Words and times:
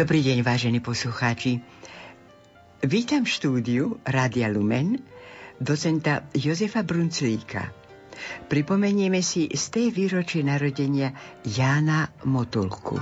Dobrý 0.00 0.24
deň, 0.24 0.40
vážení 0.40 0.80
poslucháči. 0.80 1.60
Vítam 2.80 3.28
v 3.28 3.34
štúdiu 3.36 4.00
Rádia 4.00 4.48
Lumen 4.48 4.96
docenta 5.60 6.24
Jozefa 6.32 6.80
Brunclíka. 6.80 7.68
Pripomenieme 8.48 9.20
si 9.20 9.52
z 9.52 9.64
tej 9.68 9.92
výročie 9.92 10.40
narodenia 10.40 11.12
Jána 11.44 12.16
Motulku. 12.24 12.96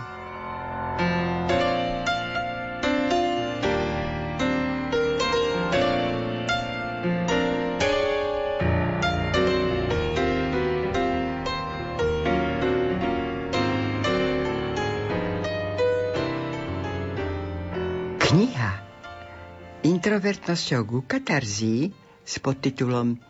Introvertnosťou 20.19 20.83
ku 20.83 21.06
katarzii 21.06 21.94
s 22.27 22.42
podtitulom 22.42 23.22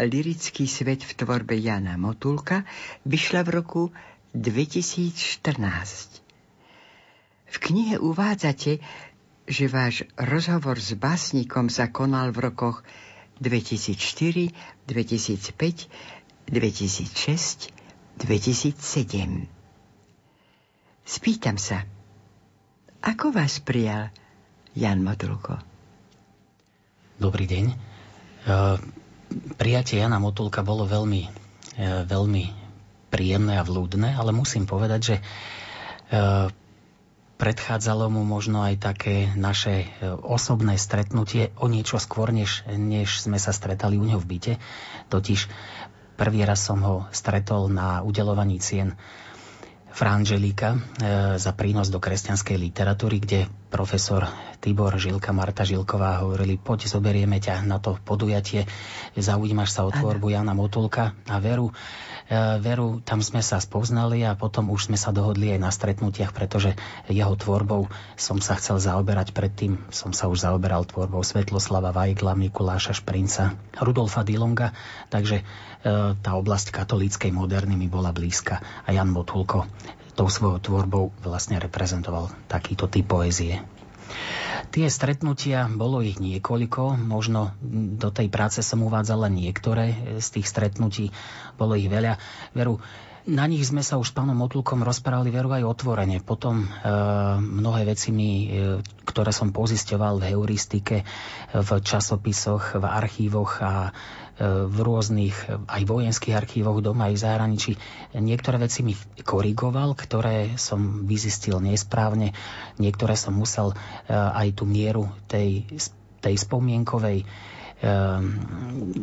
Lirický 0.00 0.64
svet 0.64 1.04
v 1.04 1.12
tvorbe 1.12 1.52
Jana 1.52 2.00
Motulka 2.00 2.64
vyšla 3.04 3.44
v 3.44 3.60
roku 3.60 3.92
2014. 4.32 5.60
V 7.44 7.56
knihe 7.60 8.00
uvádzate, 8.00 8.80
že 9.44 9.64
váš 9.68 10.08
rozhovor 10.16 10.80
s 10.80 10.96
básnikom 10.96 11.68
sa 11.68 11.92
konal 11.92 12.32
v 12.32 12.48
rokoch 12.48 12.88
2004, 13.44 14.00
2005, 14.88 15.92
2006, 16.48 17.68
2007. 18.16 19.44
Spýtam 21.04 21.60
sa, 21.60 21.84
ako 23.04 23.28
vás 23.28 23.60
prijal 23.60 24.08
Jan 24.72 25.04
Motulko? 25.04 25.69
Dobrý 27.20 27.44
deň. 27.44 27.66
E, 27.68 27.74
prijatie 29.60 30.00
Jana 30.00 30.16
Motulka 30.16 30.64
bolo 30.64 30.88
veľmi, 30.88 31.28
e, 31.28 31.30
veľmi 32.08 32.44
príjemné 33.12 33.60
a 33.60 33.66
vľúdne, 33.68 34.16
ale 34.16 34.32
musím 34.32 34.64
povedať, 34.64 35.00
že 35.04 35.16
e, 35.20 35.22
predchádzalo 37.36 38.08
mu 38.08 38.24
možno 38.24 38.64
aj 38.64 38.80
také 38.80 39.28
naše 39.36 39.92
osobné 40.24 40.80
stretnutie 40.80 41.52
o 41.60 41.68
niečo 41.68 42.00
skôr, 42.00 42.32
než, 42.32 42.64
než 42.72 43.20
sme 43.20 43.36
sa 43.36 43.52
stretali 43.52 44.00
u 44.00 44.04
neho 44.08 44.16
v 44.16 44.40
byte. 44.40 44.54
Totiž 45.12 45.44
prvý 46.16 46.40
raz 46.48 46.64
som 46.64 46.80
ho 46.80 47.04
stretol 47.12 47.68
na 47.68 48.00
udelovaní 48.00 48.64
cien 48.64 48.96
Frangelika 49.92 50.80
za 51.40 51.52
prínos 51.56 51.88
do 51.88 51.96
kresťanskej 51.96 52.60
literatúry, 52.60 53.24
kde 53.24 53.48
profesor 53.70 54.26
Tibor 54.58 54.98
Žilka, 54.98 55.30
Marta 55.30 55.62
Žilková 55.62 56.26
hovorili, 56.26 56.58
poď 56.58 56.90
zoberieme 56.90 57.38
ťa 57.38 57.62
na 57.64 57.78
to 57.78 57.96
podujatie, 58.02 58.66
zaujímaš 59.14 59.70
sa 59.72 59.86
o 59.86 59.94
tvorbu 59.94 60.34
Jana 60.34 60.52
Motulka 60.52 61.14
a 61.30 61.38
Veru. 61.38 61.70
E, 61.70 62.60
Veru, 62.60 62.98
tam 63.00 63.22
sme 63.22 63.40
sa 63.40 63.62
spoznali 63.62 64.26
a 64.26 64.34
potom 64.34 64.68
už 64.74 64.90
sme 64.90 64.98
sa 64.98 65.14
dohodli 65.14 65.54
aj 65.54 65.60
na 65.62 65.70
stretnutiach, 65.70 66.34
pretože 66.34 66.74
jeho 67.06 67.32
tvorbou 67.38 67.88
som 68.18 68.42
sa 68.42 68.58
chcel 68.58 68.82
zaoberať 68.82 69.32
predtým. 69.32 69.78
Som 69.94 70.12
sa 70.12 70.26
už 70.26 70.44
zaoberal 70.44 70.84
tvorbou 70.84 71.22
Svetloslava 71.22 71.94
Vajgla, 71.94 72.34
Mikuláša 72.34 72.98
Šprinca, 72.98 73.54
Rudolfa 73.78 74.26
Dilonga, 74.26 74.74
takže 75.08 75.40
e, 75.40 75.44
tá 76.18 76.30
oblasť 76.34 76.74
katolíckej 76.74 77.30
moderny 77.30 77.78
mi 77.78 77.86
bola 77.86 78.10
blízka 78.10 78.60
a 78.84 78.90
Jan 78.90 79.08
Motulko 79.08 79.64
tou 80.20 80.28
svojou 80.28 80.60
tvorbou 80.60 81.16
vlastne 81.24 81.56
reprezentoval 81.56 82.28
takýto 82.44 82.92
typ 82.92 83.08
poézie. 83.08 83.64
Tie 84.68 84.84
stretnutia, 84.92 85.64
bolo 85.72 86.04
ich 86.04 86.20
niekoľko, 86.20 87.00
možno 87.00 87.56
do 87.96 88.12
tej 88.12 88.28
práce 88.28 88.60
som 88.60 88.84
uvádzal 88.84 89.24
len 89.24 89.40
niektoré 89.40 90.20
z 90.20 90.28
tých 90.28 90.44
stretnutí, 90.44 91.08
bolo 91.56 91.72
ich 91.72 91.88
veľa. 91.88 92.20
Veru, 92.52 92.84
na 93.24 93.48
nich 93.48 93.64
sme 93.64 93.80
sa 93.80 93.96
už 93.96 94.12
s 94.12 94.16
pánom 94.16 94.36
Motulkom 94.36 94.84
rozprávali 94.84 95.32
veru 95.32 95.56
aj 95.56 95.64
otvorene. 95.64 96.20
Potom 96.20 96.64
e, 96.64 96.66
mnohé 97.40 97.88
veci, 97.88 98.12
mi, 98.12 98.48
e, 98.48 98.80
ktoré 99.04 99.32
som 99.32 99.52
pozisťoval 99.52 100.20
v 100.20 100.28
heuristike, 100.36 101.04
v 101.56 101.70
časopisoch, 101.80 102.76
v 102.76 102.84
archívoch 102.84 103.60
a 103.64 103.72
v 104.40 104.78
rôznych 104.80 105.36
aj 105.68 105.82
vojenských 105.84 106.32
archívoch 106.32 106.80
doma 106.80 107.12
aj 107.12 107.14
v 107.14 107.22
zahraničí. 107.28 107.72
Niektoré 108.16 108.56
veci 108.56 108.80
mi 108.80 108.96
korigoval, 109.20 109.92
ktoré 109.92 110.56
som 110.56 111.04
vyzistil 111.04 111.60
nesprávne, 111.60 112.32
niektoré 112.80 113.20
som 113.20 113.36
musel 113.36 113.76
e, 113.76 113.76
aj 114.16 114.56
tú 114.56 114.64
mieru 114.64 115.12
tej, 115.28 115.68
tej 116.24 116.34
spomienkovej 116.40 117.28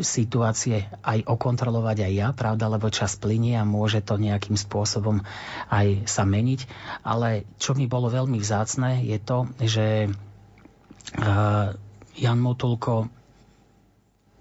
situácie 0.05 0.85
aj 1.01 1.25
okontrolovať 1.25 1.97
aj 2.05 2.13
ja, 2.13 2.29
pravda, 2.29 2.69
lebo 2.69 2.93
čas 2.93 3.17
plinie 3.17 3.57
a 3.57 3.65
môže 3.65 4.05
to 4.05 4.21
nejakým 4.21 4.53
spôsobom 4.53 5.25
aj 5.73 6.05
sa 6.05 6.29
meniť. 6.29 6.69
Ale 7.01 7.49
čo 7.57 7.73
mi 7.73 7.89
bolo 7.89 8.13
veľmi 8.13 8.37
vzácne 8.37 9.01
je 9.01 9.17
to, 9.17 9.49
že 9.65 9.87
uh, 10.05 11.73
Jan 12.13 12.39
Motulko 12.41 13.09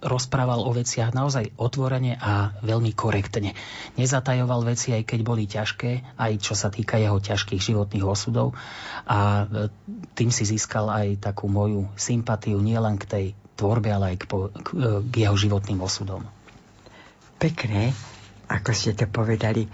rozprával 0.05 0.61
o 0.61 0.71
veciach 0.77 1.17
naozaj 1.17 1.57
otvorene 1.57 2.21
a 2.21 2.53
veľmi 2.61 2.93
korektne. 2.93 3.57
Nezatajoval 3.97 4.69
veci, 4.69 4.93
aj 4.93 5.09
keď 5.09 5.21
boli 5.25 5.49
ťažké, 5.49 6.21
aj 6.21 6.33
čo 6.37 6.53
sa 6.53 6.69
týka 6.69 7.01
jeho 7.01 7.17
ťažkých 7.17 7.73
životných 7.73 8.05
osudov 8.05 8.53
a 9.09 9.49
e, 9.49 9.73
tým 10.13 10.29
si 10.29 10.45
získal 10.45 10.93
aj 10.93 11.25
takú 11.33 11.49
moju 11.49 11.89
sympatiu 11.97 12.61
nielen 12.61 13.01
k 13.01 13.09
tej 13.09 13.27
tvorbe, 13.57 13.89
ale 13.89 14.15
aj 14.15 14.17
k, 14.21 14.25
po, 14.29 14.53
k, 14.53 14.69
e, 14.77 15.01
k 15.09 15.15
jeho 15.25 15.37
životným 15.37 15.81
osudom. 15.81 16.29
Pekné, 17.41 17.97
ako 18.53 18.71
ste 18.77 18.93
to 18.93 19.09
povedali. 19.09 19.65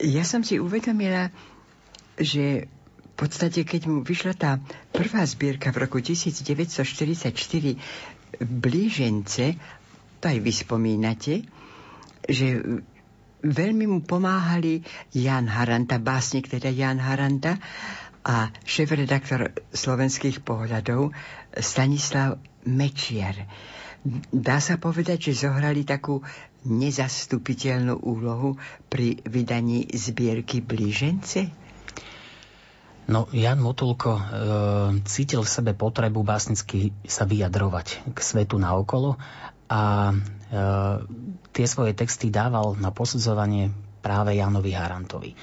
Ja 0.00 0.24
som 0.24 0.40
si 0.40 0.56
uvedomila, 0.56 1.28
že 2.16 2.64
v 3.20 3.28
podstate, 3.28 3.68
keď 3.68 3.92
mu 3.92 4.00
vyšla 4.00 4.32
tá 4.32 4.56
prvá 4.96 5.20
zbierka 5.28 5.68
v 5.68 5.84
roku 5.84 6.00
1944 6.00 7.76
blížence, 8.38 9.58
to 10.20 10.24
aj 10.28 10.38
vy 10.38 10.52
spomínate, 10.52 11.34
že 12.28 12.62
veľmi 13.40 13.84
mu 13.88 13.98
pomáhali 14.04 14.84
Jan 15.16 15.48
Haranta, 15.48 15.96
básnik 15.96 16.46
teda 16.46 16.68
Jan 16.68 17.00
Haranta 17.00 17.56
a 18.20 18.52
šéf-redaktor 18.68 19.56
slovenských 19.72 20.44
pohľadov 20.44 21.16
Stanislav 21.56 22.36
Mečiar. 22.68 23.48
Dá 24.32 24.60
sa 24.60 24.80
povedať, 24.80 25.32
že 25.32 25.48
zohrali 25.48 25.84
takú 25.84 26.24
nezastupiteľnú 26.64 28.00
úlohu 28.04 28.56
pri 28.88 29.20
vydaní 29.24 29.88
zbierky 29.92 30.60
Blížence? 30.60 31.48
No, 33.10 33.26
Jan 33.34 33.58
Motulko 33.58 34.14
e, 34.14 34.22
cítil 35.02 35.42
v 35.42 35.50
sebe 35.50 35.72
potrebu 35.74 36.22
básnicky 36.22 36.94
sa 37.02 37.26
vyjadrovať 37.26 38.14
k 38.14 38.18
svetu 38.22 38.54
naokolo 38.54 39.18
a 39.66 40.14
e, 40.14 40.14
tie 41.50 41.66
svoje 41.66 41.98
texty 41.98 42.30
dával 42.30 42.78
na 42.78 42.94
posudzovanie 42.94 43.74
práve 43.98 44.38
Janovi 44.38 44.78
Harantovi. 44.78 45.34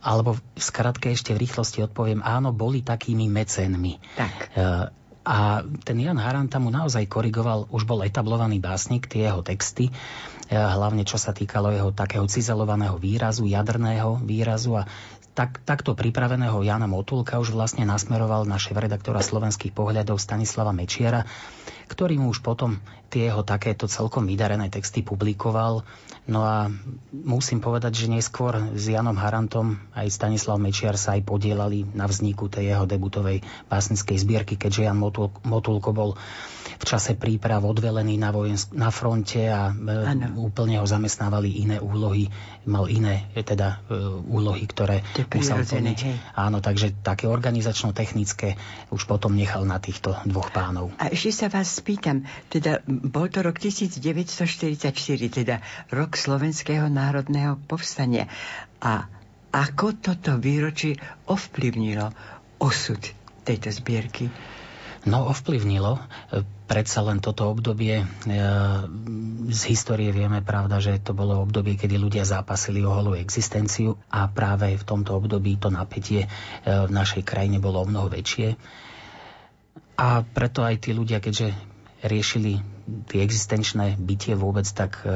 Alebo 0.00 0.36
v 0.36 0.40
skratke 0.56 1.12
ešte 1.12 1.36
v 1.36 1.44
rýchlosti 1.44 1.84
odpoviem, 1.84 2.24
áno, 2.24 2.56
boli 2.56 2.80
takými 2.80 3.28
mecenmi. 3.28 4.00
Tak. 4.16 4.36
E, 4.56 4.68
a 5.24 5.64
ten 5.84 5.96
Jan 6.00 6.20
Haranta 6.20 6.60
mu 6.60 6.68
naozaj 6.68 7.08
korigoval, 7.08 7.68
už 7.72 7.88
bol 7.88 8.04
etablovaný 8.04 8.60
básnik, 8.60 9.08
tie 9.08 9.28
jeho 9.28 9.40
texty, 9.40 9.88
e, 9.88 9.92
hlavne 10.56 11.04
čo 11.04 11.20
sa 11.20 11.36
týkalo 11.36 11.68
jeho 11.68 11.92
takého 11.92 12.24
cizelovaného 12.28 12.96
výrazu, 12.96 13.48
jadrného 13.48 14.20
výrazu 14.24 14.76
a 14.80 14.88
tak, 15.34 15.60
takto 15.66 15.98
pripraveného 15.98 16.62
Jana 16.62 16.86
Motulka 16.86 17.42
už 17.42 17.50
vlastne 17.52 17.82
nasmeroval 17.82 18.46
na 18.46 18.54
šéf-redaktora 18.54 19.18
slovenských 19.18 19.74
pohľadov 19.74 20.22
Stanislava 20.22 20.70
Mečiara, 20.70 21.26
ktorý 21.90 22.22
mu 22.22 22.30
už 22.30 22.40
potom 22.40 22.78
tie 23.10 23.28
jeho 23.30 23.42
takéto 23.42 23.90
celkom 23.90 24.26
vydarené 24.30 24.70
texty 24.70 25.02
publikoval. 25.02 25.82
No 26.24 26.40
a 26.46 26.72
musím 27.12 27.60
povedať, 27.60 28.06
že 28.06 28.06
neskôr 28.08 28.72
s 28.72 28.88
Janom 28.88 29.18
Harantom 29.18 29.76
aj 29.92 30.08
Stanislav 30.08 30.56
Mečiar 30.56 30.96
sa 30.96 31.18
aj 31.18 31.26
podielali 31.26 31.84
na 31.92 32.08
vzniku 32.08 32.48
tej 32.48 32.72
jeho 32.72 32.88
debutovej 32.88 33.44
básnickej 33.68 34.16
zbierky, 34.16 34.54
keďže 34.56 34.88
Jan 34.88 34.98
Motulko 35.44 35.90
bol 35.92 36.16
v 36.80 36.84
čase 36.84 37.14
príprav 37.14 37.62
odvelený 37.62 38.16
na, 38.16 38.32
vojensk- 38.32 38.74
na 38.74 38.88
fronte 38.88 39.46
a 39.46 39.70
e, 39.70 40.40
úplne 40.40 40.80
ho 40.80 40.86
zamestnávali 40.88 41.60
iné 41.62 41.76
úlohy, 41.78 42.32
mal 42.64 42.88
iné 42.88 43.28
e, 43.32 43.44
teda 43.44 43.84
e, 43.88 43.96
úlohy, 44.28 44.64
ktoré 44.64 45.04
musel 45.32 45.64
plniť. 45.64 46.32
Áno, 46.36 46.64
takže 46.64 46.96
také 47.04 47.28
organizačno-technické 47.28 48.56
už 48.92 49.04
potom 49.04 49.36
nechal 49.36 49.68
na 49.68 49.80
týchto 49.80 50.16
dvoch 50.24 50.50
pánov. 50.50 50.92
A 50.96 51.12
ešte 51.12 51.44
sa 51.44 51.46
vás 51.52 51.68
spýtam, 51.80 52.24
teda 52.48 52.80
bol 52.86 53.28
to 53.28 53.44
rok 53.44 53.60
1944, 53.60 54.80
teda 55.28 55.60
rok 55.92 56.16
Slovenského 56.16 56.88
národného 56.88 57.60
povstania. 57.68 58.28
A 58.80 59.08
ako 59.54 60.02
toto 60.02 60.34
výročie 60.40 60.98
ovplyvnilo 61.30 62.10
osud 62.58 62.98
tejto 63.46 63.70
zbierky? 63.70 64.26
No, 65.04 65.28
ovplyvnilo. 65.28 66.00
Predsa 66.64 67.04
len 67.04 67.20
toto 67.20 67.52
obdobie, 67.52 68.00
e, 68.00 68.06
z 69.52 69.62
histórie 69.68 70.08
vieme, 70.16 70.40
pravda, 70.40 70.80
že 70.80 70.96
to 70.96 71.12
bolo 71.12 71.44
obdobie, 71.44 71.76
kedy 71.76 72.00
ľudia 72.00 72.24
zápasili 72.24 72.80
o 72.80 72.88
holú 72.88 73.12
existenciu 73.12 74.00
a 74.08 74.24
práve 74.32 74.72
v 74.72 74.84
tomto 74.84 75.12
období 75.12 75.60
to 75.60 75.68
napätie 75.68 76.24
e, 76.24 76.28
v 76.64 76.88
našej 76.88 77.20
krajine 77.20 77.60
bolo 77.60 77.84
o 77.84 77.88
mnoho 77.88 78.08
väčšie. 78.08 78.56
A 80.00 80.24
preto 80.24 80.64
aj 80.64 80.88
tí 80.88 80.96
ľudia, 80.96 81.20
keďže 81.20 81.52
riešili 82.00 82.64
tie 83.12 83.20
existenčné 83.20 84.00
bytie 84.00 84.32
vôbec, 84.32 84.64
tak 84.72 85.04
e, 85.04 85.08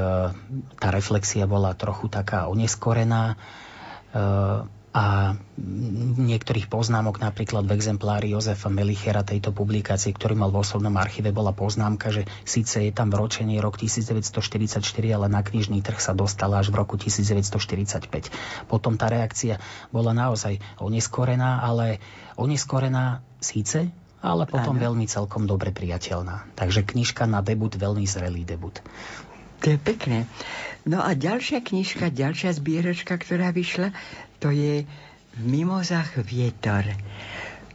tá 0.77 0.89
reflexia 0.93 1.49
bola 1.49 1.73
trochu 1.73 2.13
taká 2.13 2.53
oneskorená 2.53 3.41
a 4.99 5.39
niektorých 6.19 6.67
poznámok, 6.67 7.23
napríklad 7.23 7.71
v 7.71 7.79
exemplári 7.79 8.35
Jozefa 8.35 8.67
Melichera 8.67 9.23
tejto 9.23 9.55
publikácie, 9.55 10.11
ktorý 10.11 10.35
mal 10.35 10.51
v 10.51 10.59
osobnom 10.59 10.91
archíve, 10.99 11.31
bola 11.31 11.55
poznámka, 11.55 12.11
že 12.11 12.27
síce 12.43 12.83
je 12.83 12.91
tam 12.91 13.15
vročenie 13.15 13.63
rok 13.63 13.79
1944, 13.79 14.83
ale 15.15 15.31
na 15.31 15.47
knižný 15.47 15.87
trh 15.87 16.03
sa 16.03 16.19
dostala 16.19 16.59
až 16.59 16.75
v 16.75 16.83
roku 16.83 16.99
1945. 16.99 18.11
Potom 18.67 18.99
tá 18.99 19.07
reakcia 19.07 19.63
bola 19.95 20.11
naozaj 20.11 20.59
oneskorená, 20.83 21.63
ale 21.63 22.03
oneskorená 22.35 23.23
síce, 23.39 23.95
ale 24.19 24.51
potom 24.51 24.75
ano. 24.75 24.83
veľmi 24.83 25.07
celkom 25.07 25.47
dobre 25.47 25.71
priateľná. 25.71 26.59
Takže 26.59 26.83
knižka 26.83 27.31
na 27.31 27.39
debut, 27.39 27.71
veľmi 27.71 28.03
zrelý 28.03 28.43
debut. 28.43 28.83
To 29.63 29.67
je 29.75 29.79
pekné. 29.79 30.31
No 30.87 31.03
a 31.03 31.13
ďalšia 31.13 31.61
knižka, 31.61 32.15
ďalšia 32.15 32.55
zbieročka, 32.57 33.19
ktorá 33.19 33.51
vyšla, 33.51 33.93
to 34.39 34.55
je 34.55 34.87
V 35.39 35.43
mimozách 35.47 36.19
vietor. 36.27 36.83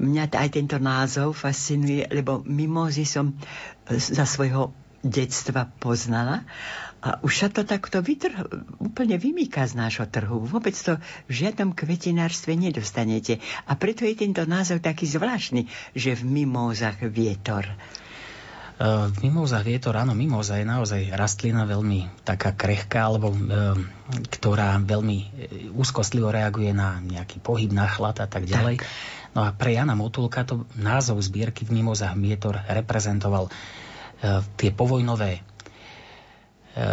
Mňa 0.02 0.36
aj 0.36 0.50
tento 0.52 0.82
názov 0.82 1.38
fascinuje, 1.38 2.04
lebo 2.12 2.44
mimozy 2.44 3.08
som 3.08 3.38
za 3.88 4.26
svojho 4.28 4.76
detstva 5.04 5.70
poznala 5.80 6.48
a 7.04 7.20
už 7.20 7.34
sa 7.36 7.48
to 7.52 7.68
takto 7.68 8.00
vytrh, 8.00 8.48
úplne 8.80 9.20
vymýka 9.20 9.68
z 9.68 9.76
nášho 9.76 10.08
trhu. 10.08 10.40
Vôbec 10.48 10.72
to 10.72 10.96
v 11.28 11.32
žiadnom 11.36 11.76
kvetinárstve 11.76 12.56
nedostanete. 12.56 13.44
A 13.68 13.76
preto 13.76 14.08
je 14.08 14.16
tento 14.16 14.48
názov 14.48 14.80
taký 14.80 15.04
zvláštny, 15.12 15.68
že 15.92 16.16
v 16.16 16.24
mimózach 16.24 17.04
vietor. 17.04 17.68
V 18.82 19.18
mimózach 19.22 19.62
vietor, 19.62 19.94
áno, 19.94 20.18
mimóza 20.18 20.58
je 20.58 20.66
naozaj 20.66 21.14
rastlina 21.14 21.62
veľmi 21.70 22.26
taká 22.26 22.58
krehká, 22.58 23.06
alebo 23.06 23.30
e, 23.30 23.38
ktorá 24.34 24.82
veľmi 24.82 25.18
e, 25.18 25.26
úzkostlivo 25.78 26.34
reaguje 26.34 26.74
na 26.74 26.98
nejaký 26.98 27.38
pohyb, 27.38 27.70
na 27.70 27.86
chlad 27.86 28.18
a 28.18 28.28
tak 28.28 28.50
ďalej. 28.50 28.82
Tak. 28.82 28.90
No 29.34 29.46
a 29.46 29.54
pre 29.54 29.74
Jana 29.78 29.98
Motulka 29.98 30.46
to 30.46 30.66
názov 30.78 31.22
zbierky 31.22 31.66
v 31.66 31.82
mimózach 31.82 32.14
vietor 32.18 32.62
reprezentoval 32.66 33.50
e, 33.50 33.52
tie 34.58 34.70
povojnové 34.74 35.32
e, 35.38 35.42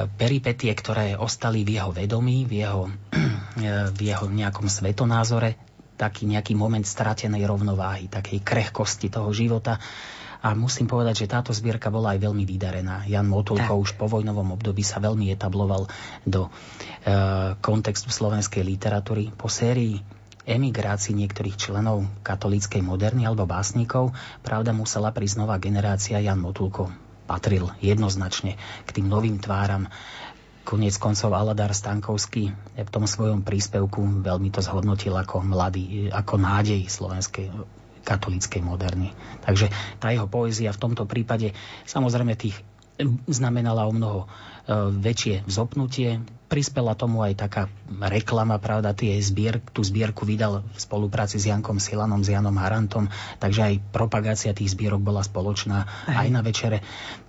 peripetie, 0.09 0.73
ktoré 0.73 1.17
ostali 1.17 1.65
v 1.65 1.81
jeho 1.81 1.93
vedomí, 1.93 2.49
v 2.49 2.53
jeho, 2.65 2.93
e, 3.61 3.93
v 3.93 4.01
jeho 4.01 4.29
nejakom 4.29 4.69
svetonázore, 4.69 5.57
taký 6.01 6.25
nejaký 6.25 6.57
moment 6.57 6.85
stratenej 6.85 7.45
rovnováhy, 7.45 8.09
takej 8.09 8.41
krehkosti 8.41 9.13
toho 9.13 9.29
života, 9.37 9.77
a 10.41 10.57
musím 10.57 10.89
povedať, 10.89 11.25
že 11.25 11.33
táto 11.33 11.53
zbierka 11.53 11.93
bola 11.93 12.17
aj 12.17 12.25
veľmi 12.25 12.49
vydarená. 12.49 13.05
Jan 13.05 13.29
Motulko 13.29 13.77
tak. 13.77 13.83
už 13.85 13.91
po 14.01 14.09
vojnovom 14.09 14.57
období 14.57 14.81
sa 14.81 14.97
veľmi 14.97 15.29
etabloval 15.37 15.85
do 16.25 16.49
e, 16.49 16.51
kontextu 17.61 18.09
slovenskej 18.09 18.65
literatúry. 18.65 19.29
Po 19.37 19.53
sérii 19.53 20.01
emigrácii 20.49 21.13
niektorých 21.13 21.61
členov 21.61 22.09
katolíckej 22.25 22.81
moderny 22.81 23.29
alebo 23.29 23.45
básnikov, 23.45 24.17
pravda 24.41 24.73
musela 24.73 25.13
prísť 25.13 25.45
nová 25.45 25.61
generácia, 25.61 26.17
Jan 26.17 26.41
Motulko 26.41 26.89
patril 27.29 27.71
jednoznačne 27.79 28.59
k 28.89 28.91
tým 28.91 29.07
novým 29.07 29.39
tváram. 29.39 29.87
Koniec 30.65 30.97
koncov 30.97 31.37
Aladar 31.37 31.73
Stankovský 31.73 32.53
v 32.77 32.91
tom 32.91 33.07
svojom 33.07 33.45
príspevku 33.45 34.25
veľmi 34.25 34.49
to 34.53 34.61
zhodnotil 34.65 35.17
ako 35.17 35.45
mladý, 35.45 36.11
ako 36.13 36.37
nádej 36.37 36.85
slovenskej 36.87 37.49
katolíckej 38.03 38.63
moderny. 38.65 39.13
Takže 39.45 39.69
tá 40.01 40.11
jeho 40.11 40.27
poézia 40.27 40.73
v 40.73 40.83
tomto 40.83 41.05
prípade 41.05 41.53
samozrejme 41.85 42.35
tých 42.37 42.57
znamenala 43.29 43.89
o 43.89 43.93
mnoho 43.93 44.21
e, 44.25 44.27
väčšie 44.93 45.49
vzopnutie. 45.49 46.21
Prispela 46.51 46.99
tomu 46.99 47.23
aj 47.23 47.39
taká 47.39 47.63
reklama, 48.11 48.59
pravda, 48.59 48.91
tie 48.93 49.17
zbier, 49.23 49.63
tú 49.71 49.87
zbierku 49.87 50.27
vydal 50.27 50.67
v 50.67 50.79
spolupráci 50.79 51.39
s 51.39 51.47
Jankom 51.47 51.79
Silanom, 51.79 52.27
s 52.27 52.35
Janom 52.35 52.59
Harantom, 52.59 53.07
takže 53.39 53.71
aj 53.71 53.75
propagácia 53.95 54.51
tých 54.51 54.75
zbierok 54.75 55.01
bola 55.01 55.23
spoločná 55.23 55.87
aj, 56.11 56.27
aj 56.27 56.29
na 56.29 56.41
večere 56.43 56.79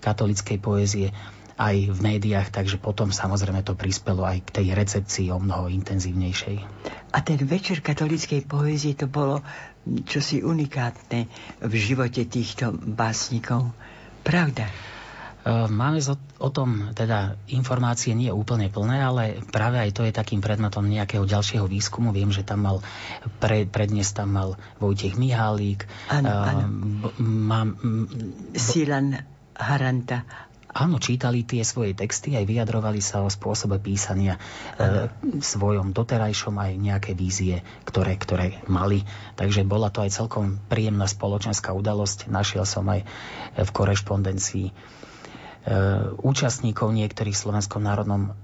katolickej 0.02 0.58
poézie 0.58 1.08
aj 1.62 1.94
v 1.94 2.00
médiách, 2.02 2.50
takže 2.50 2.82
potom 2.82 3.14
samozrejme 3.14 3.62
to 3.62 3.78
prispelo 3.78 4.26
aj 4.26 4.42
k 4.50 4.50
tej 4.50 4.68
recepcii 4.74 5.30
o 5.30 5.38
mnoho 5.38 5.70
intenzívnejšej. 5.70 6.58
A 7.14 7.18
ten 7.22 7.38
večer 7.46 7.86
katolíckej 7.86 8.50
poézie 8.50 8.98
to 8.98 9.06
bolo 9.06 9.46
čosi 9.86 10.42
unikátne 10.42 11.30
v 11.62 11.74
živote 11.78 12.26
týchto 12.26 12.74
básnikov. 12.74 13.70
Pravda. 14.26 14.66
E, 14.66 14.74
máme 15.70 16.02
o 16.42 16.50
tom 16.50 16.94
teda 16.98 17.38
informácie 17.54 18.18
nie 18.18 18.34
úplne 18.34 18.70
plné, 18.74 18.98
ale 19.02 19.24
práve 19.54 19.78
aj 19.78 19.92
to 19.94 20.02
je 20.06 20.14
takým 20.14 20.42
predmetom 20.42 20.86
nejakého 20.86 21.30
ďalšieho 21.30 21.70
výskumu. 21.70 22.10
Viem, 22.10 22.34
že 22.34 22.42
tam 22.42 22.66
mal 22.66 22.78
pre, 23.38 23.70
prednes 23.70 24.10
tam 24.18 24.34
mal 24.34 24.50
Vojtech 24.82 25.14
Mihálík. 25.14 25.86
Áno, 26.10 26.30
áno. 26.30 26.66
Mám, 27.22 27.78
Silan 28.58 29.18
Haranta 29.58 30.50
áno, 30.72 30.98
čítali 30.98 31.44
tie 31.44 31.62
svoje 31.68 31.92
texty, 31.92 32.36
aj 32.40 32.48
vyjadrovali 32.48 33.04
sa 33.04 33.22
o 33.22 33.30
spôsobe 33.30 33.78
písania 33.78 34.40
e, 34.80 35.12
svojom 35.44 35.92
doterajšom 35.92 36.56
aj 36.56 36.72
nejaké 36.80 37.12
vízie, 37.12 37.62
ktoré, 37.84 38.16
ktoré 38.16 38.64
mali. 38.72 39.04
Takže 39.36 39.68
bola 39.68 39.92
to 39.92 40.02
aj 40.02 40.16
celkom 40.16 40.58
príjemná 40.72 41.06
spoločenská 41.06 41.76
udalosť. 41.76 42.32
Našiel 42.32 42.64
som 42.64 42.88
aj 42.88 43.04
v 43.60 43.70
korešpondencii 43.70 44.68
e, 44.68 44.74
účastníkov 46.24 46.96
niektorých 46.96 47.36
v 47.36 47.44
Slovenskom 47.44 47.84
národnom 47.84 48.36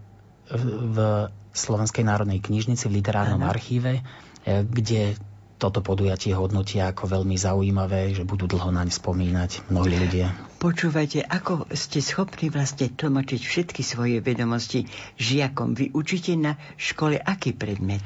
v 0.48 1.28
Slovenskej 1.52 2.08
národnej 2.08 2.40
knižnici 2.40 2.88
v 2.88 3.04
literárnom 3.04 3.44
ano. 3.44 3.52
archíve, 3.52 4.00
e, 4.00 4.64
kde 4.64 5.20
toto 5.58 5.82
podujatie 5.82 6.38
hodnotia 6.38 6.94
ako 6.94 7.10
veľmi 7.20 7.34
zaujímavé, 7.34 8.14
že 8.14 8.24
budú 8.24 8.46
dlho 8.46 8.70
naň 8.70 8.94
spomínať 8.94 9.68
mnohí 9.74 9.98
ľudia. 9.98 10.47
Počúvajte, 10.58 11.22
ako 11.22 11.70
ste 11.78 12.02
schopní 12.02 12.50
vlastne 12.50 12.90
tlmočiť 12.90 13.42
všetky 13.46 13.86
svoje 13.86 14.26
vedomosti 14.26 14.90
žiakom. 15.22 15.78
Vy 15.78 15.94
učíte 15.94 16.34
na 16.34 16.58
škole 16.82 17.14
aký 17.14 17.54
predmet? 17.54 18.02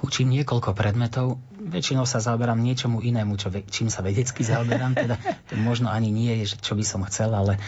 Učím 0.00 0.32
niekoľko 0.32 0.72
predmetov. 0.72 1.36
Väčšinou 1.60 2.08
sa 2.08 2.24
zaoberám 2.24 2.56
niečomu 2.56 3.04
inému, 3.04 3.36
čo, 3.36 3.52
čím 3.52 3.92
sa 3.92 4.00
vedecky 4.00 4.40
zaoberám. 4.48 4.96
Teda 4.96 5.20
možno 5.60 5.92
ani 5.92 6.08
nie 6.08 6.40
je, 6.40 6.56
čo 6.56 6.72
by 6.72 6.84
som 6.88 7.04
chcel, 7.04 7.36
ale 7.36 7.60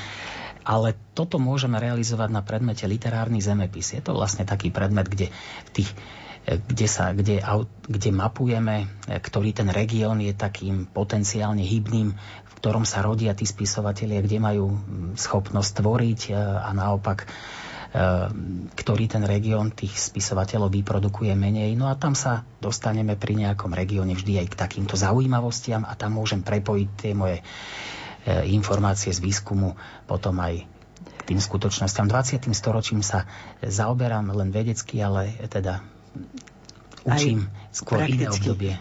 ale 0.61 0.92
toto 1.16 1.40
môžeme 1.40 1.80
realizovať 1.80 2.30
na 2.33 2.45
predmete 2.45 2.85
literárny 2.85 3.40
zemepis. 3.40 3.97
Je 3.97 4.04
to 4.04 4.12
vlastne 4.12 4.45
taký 4.45 4.69
predmet, 4.69 5.09
kde 5.09 5.33
tých 5.73 5.88
kde, 6.40 6.88
sa, 6.88 7.12
kde, 7.12 7.45
kde 7.85 8.11
mapujeme, 8.16 8.88
ktorý 9.07 9.52
ten 9.52 9.69
región 9.69 10.25
je 10.25 10.33
takým 10.33 10.88
potenciálne 10.88 11.61
hybným, 11.61 12.16
ktorom 12.61 12.85
sa 12.85 13.00
rodia 13.00 13.33
tí 13.33 13.49
spisovatelia, 13.49 14.21
kde 14.21 14.38
majú 14.38 14.76
schopnosť 15.17 15.71
tvoriť 15.81 16.21
e, 16.29 16.33
a 16.37 16.71
naopak 16.76 17.25
e, 17.25 17.26
ktorý 18.76 19.05
ten 19.09 19.25
región 19.25 19.73
tých 19.73 19.97
spisovateľov 19.97 20.69
vyprodukuje 20.71 21.33
menej. 21.35 21.75
No 21.75 21.88
a 21.88 21.97
tam 21.97 22.12
sa 22.12 22.45
dostaneme 22.61 23.17
pri 23.17 23.40
nejakom 23.40 23.73
regióne 23.73 24.12
vždy 24.12 24.45
aj 24.45 24.47
k 24.52 24.61
takýmto 24.61 24.95
zaujímavostiam 24.95 25.88
a 25.88 25.97
tam 25.97 26.21
môžem 26.21 26.45
prepojiť 26.45 26.88
tie 27.00 27.12
moje 27.17 27.40
E, 28.21 28.52
informácie 28.52 29.09
z 29.17 29.21
výskumu 29.25 29.81
potom 30.05 30.37
aj 30.45 30.69
tým 31.25 31.40
skutočnosťam. 31.40 32.05
20. 32.05 32.52
storočím 32.52 33.00
sa 33.00 33.25
zaoberám 33.64 34.29
len 34.37 34.52
vedecky, 34.52 35.00
ale 35.00 35.33
teda 35.49 35.81
učím 37.09 37.49
aj 37.49 37.73
skôr 37.73 38.05
iné 38.05 38.29
obdobie. 38.29 38.76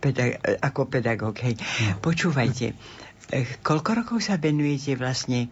Pedag- 0.00 0.40
ako 0.64 0.88
pedagóg, 0.88 1.36
hej. 1.44 1.60
No. 1.60 2.00
Počúvajte, 2.00 2.72
koľko 3.62 3.90
rokov 4.02 4.18
sa 4.22 4.36
venujete 4.36 4.98
vlastne 4.98 5.46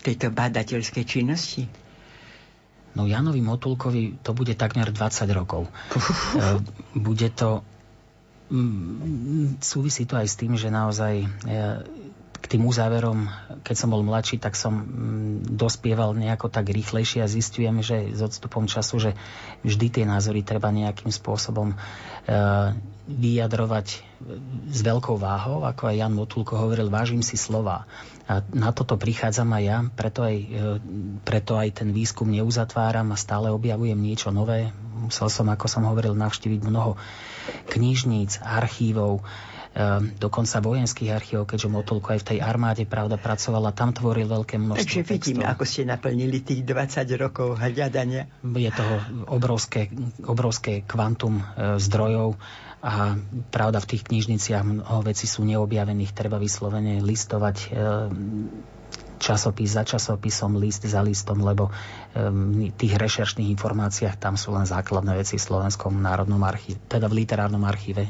tejto 0.00 0.32
badateľskej 0.32 1.04
činnosti? 1.04 1.64
No 2.94 3.06
Janovi 3.06 3.38
Motulkovi 3.38 4.18
to 4.20 4.34
bude 4.34 4.56
takmer 4.58 4.90
20 4.90 5.30
rokov. 5.30 5.70
Uh. 6.34 6.58
bude 6.98 7.30
to 7.30 7.62
súvisí 9.62 10.10
to 10.10 10.18
aj 10.18 10.26
s 10.26 10.34
tým, 10.34 10.58
že 10.58 10.74
naozaj 10.74 11.22
k 12.40 12.56
tým 12.56 12.64
uzáverom, 12.64 13.28
keď 13.60 13.76
som 13.76 13.92
bol 13.92 14.00
mladší, 14.00 14.40
tak 14.40 14.56
som 14.56 14.72
mm, 14.72 15.52
dospieval 15.60 16.16
nejako 16.16 16.48
tak 16.48 16.72
rýchlejšie 16.72 17.20
a 17.20 17.28
zistujem, 17.28 17.84
že 17.84 18.16
s 18.16 18.20
odstupom 18.24 18.64
času, 18.64 18.96
že 18.96 19.10
vždy 19.60 19.86
tie 19.92 20.04
názory 20.08 20.40
treba 20.40 20.72
nejakým 20.72 21.12
spôsobom 21.12 21.72
e, 21.72 21.76
vyjadrovať 23.10 23.86
s 24.68 24.78
veľkou 24.84 25.16
váhou, 25.20 25.64
ako 25.64 25.92
aj 25.92 25.96
Jan 26.00 26.16
Motulko 26.16 26.56
hovoril, 26.56 26.92
vážim 26.92 27.20
si 27.20 27.36
slova. 27.36 27.88
A 28.30 28.44
na 28.54 28.70
toto 28.70 28.94
prichádzam 28.94 29.48
aj 29.56 29.64
ja, 29.64 29.78
preto 29.92 30.24
aj, 30.24 30.36
e, 30.36 30.48
preto 31.24 31.60
aj 31.60 31.84
ten 31.84 31.92
výskum 31.92 32.28
neuzatváram 32.32 33.12
a 33.12 33.20
stále 33.20 33.52
objavujem 33.52 34.00
niečo 34.00 34.32
nové. 34.32 34.72
Musel 34.96 35.28
som, 35.28 35.48
ako 35.52 35.66
som 35.68 35.84
hovoril, 35.84 36.16
navštíviť 36.16 36.60
mnoho 36.64 36.96
knižníc, 37.68 38.40
archívov, 38.40 39.24
dokonca 40.18 40.58
vojenských 40.58 41.14
archívov, 41.14 41.46
keďže 41.46 41.70
Motulko 41.70 42.10
aj 42.18 42.20
v 42.26 42.28
tej 42.34 42.38
armáde 42.42 42.82
pravda 42.90 43.14
pracovala, 43.14 43.70
tam 43.70 43.94
tvoril 43.94 44.26
veľké 44.26 44.58
množstvo 44.58 44.82
Takže 44.82 45.02
vidím, 45.06 45.46
textov. 45.46 45.52
ako 45.54 45.64
ste 45.64 45.82
naplnili 45.86 46.38
tých 46.42 46.66
20 46.66 47.06
rokov 47.14 47.48
hľadania. 47.54 48.26
Je 48.42 48.70
toho 48.74 48.96
obrovské, 49.30 49.86
obrovské 50.26 50.82
kvantum 50.82 51.38
e, 51.38 51.78
zdrojov 51.78 52.34
a 52.82 53.14
pravda 53.54 53.78
v 53.78 53.90
tých 53.94 54.02
knižniciach 54.10 54.62
mnoho 54.66 55.06
vecí 55.06 55.30
sú 55.30 55.46
neobjavených, 55.46 56.18
treba 56.18 56.42
vyslovene 56.42 56.98
listovať 56.98 57.56
e, 57.60 57.68
časopis 59.20 59.76
za 59.76 59.84
časopisom, 59.84 60.56
list 60.56 60.88
za 60.88 61.04
listom, 61.04 61.44
lebo 61.44 61.68
v 62.16 62.72
tých 62.74 62.96
rešeršných 62.96 63.52
informáciách 63.52 64.16
tam 64.16 64.40
sú 64.40 64.56
len 64.56 64.64
základné 64.64 65.20
veci 65.20 65.36
v 65.36 65.44
Slovenskom 65.44 66.00
národnom 66.00 66.40
archíve, 66.40 66.80
teda 66.88 67.06
v 67.06 67.22
literárnom 67.22 67.62
archíve 67.68 68.08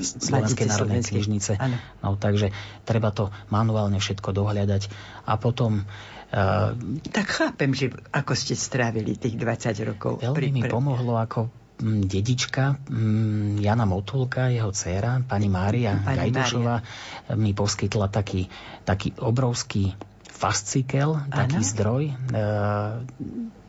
Slovenskej 0.00 0.66
národnej 0.72 1.04
knižnice. 1.04 1.60
No, 2.00 2.16
takže 2.16 2.50
treba 2.88 3.12
to 3.12 3.28
manuálne 3.52 4.00
všetko 4.00 4.32
dohľadať 4.32 4.82
a 5.28 5.36
potom 5.36 5.84
Uh, 6.28 6.76
tak 7.08 7.24
chápem, 7.24 7.72
že 7.72 7.88
ako 8.12 8.36
ste 8.36 8.52
strávili 8.52 9.16
tých 9.16 9.40
20 9.40 9.88
rokov. 9.88 10.20
Veľmi 10.20 10.60
mi 10.60 10.62
pomohlo 10.68 11.16
ako 11.16 11.48
dedička 11.80 12.82
Jana 13.62 13.86
Motulka, 13.86 14.50
jeho 14.50 14.74
dcéra, 14.74 15.22
pani 15.22 15.46
Mária 15.46 15.94
pani 16.02 16.28
Gajdušová, 16.28 16.76
Mária. 16.82 17.38
mi 17.38 17.54
poskytla 17.54 18.10
taký, 18.10 18.50
taký 18.82 19.14
obrovský 19.22 19.94
fascikel, 20.38 21.18
taký 21.34 21.58
ano. 21.58 21.66
zdroj 21.66 22.04
e, 22.06 22.14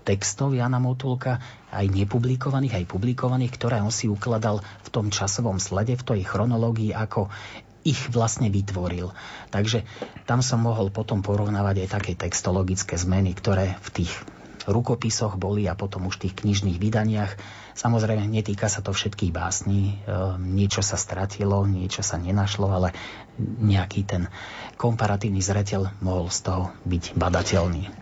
textov 0.05 0.53
Jana 0.53 0.77
Motulka, 0.77 1.41
aj 1.73 1.85
nepublikovaných, 1.89 2.81
aj 2.81 2.85
publikovaných, 2.85 3.51
ktoré 3.57 3.81
on 3.81 3.89
si 3.89 4.05
ukladal 4.05 4.61
v 4.61 4.89
tom 4.93 5.09
časovom 5.09 5.57
slede, 5.57 5.97
v 5.97 6.05
tej 6.05 6.21
chronológii, 6.29 6.93
ako 6.93 7.33
ich 7.81 8.09
vlastne 8.13 8.53
vytvoril. 8.53 9.09
Takže 9.49 9.87
tam 10.29 10.45
som 10.45 10.61
mohol 10.61 10.93
potom 10.93 11.25
porovnávať 11.25 11.85
aj 11.85 11.89
také 11.89 12.13
textologické 12.13 12.99
zmeny, 12.99 13.33
ktoré 13.33 13.79
v 13.81 14.03
tých 14.03 14.13
rukopisoch 14.69 15.39
boli 15.39 15.65
a 15.65 15.73
potom 15.73 16.05
už 16.05 16.21
v 16.21 16.29
tých 16.29 16.37
knižných 16.45 16.77
vydaniach. 16.77 17.31
Samozrejme, 17.73 18.27
netýka 18.27 18.69
sa 18.69 18.83
to 18.85 18.91
všetkých 18.91 19.31
básní, 19.33 19.97
e, 20.03 20.15
niečo 20.37 20.83
sa 20.85 20.99
stratilo, 20.99 21.63
niečo 21.65 22.05
sa 22.05 22.19
nenašlo, 22.19 22.69
ale 22.69 22.93
nejaký 23.41 24.03
ten 24.05 24.27
komparatívny 24.75 25.39
zreteľ 25.39 26.03
mohol 26.03 26.27
z 26.29 26.39
toho 26.45 26.63
byť 26.83 27.03
badateľný. 27.15 27.98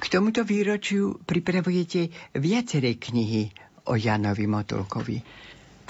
Tomuto 0.00 0.42
výročiu 0.42 1.20
pripravujete 1.22 2.10
viaceré 2.36 2.98
knihy 2.98 3.50
o 3.88 3.96
Janovi 3.96 4.46
Motulkovi. 4.46 5.18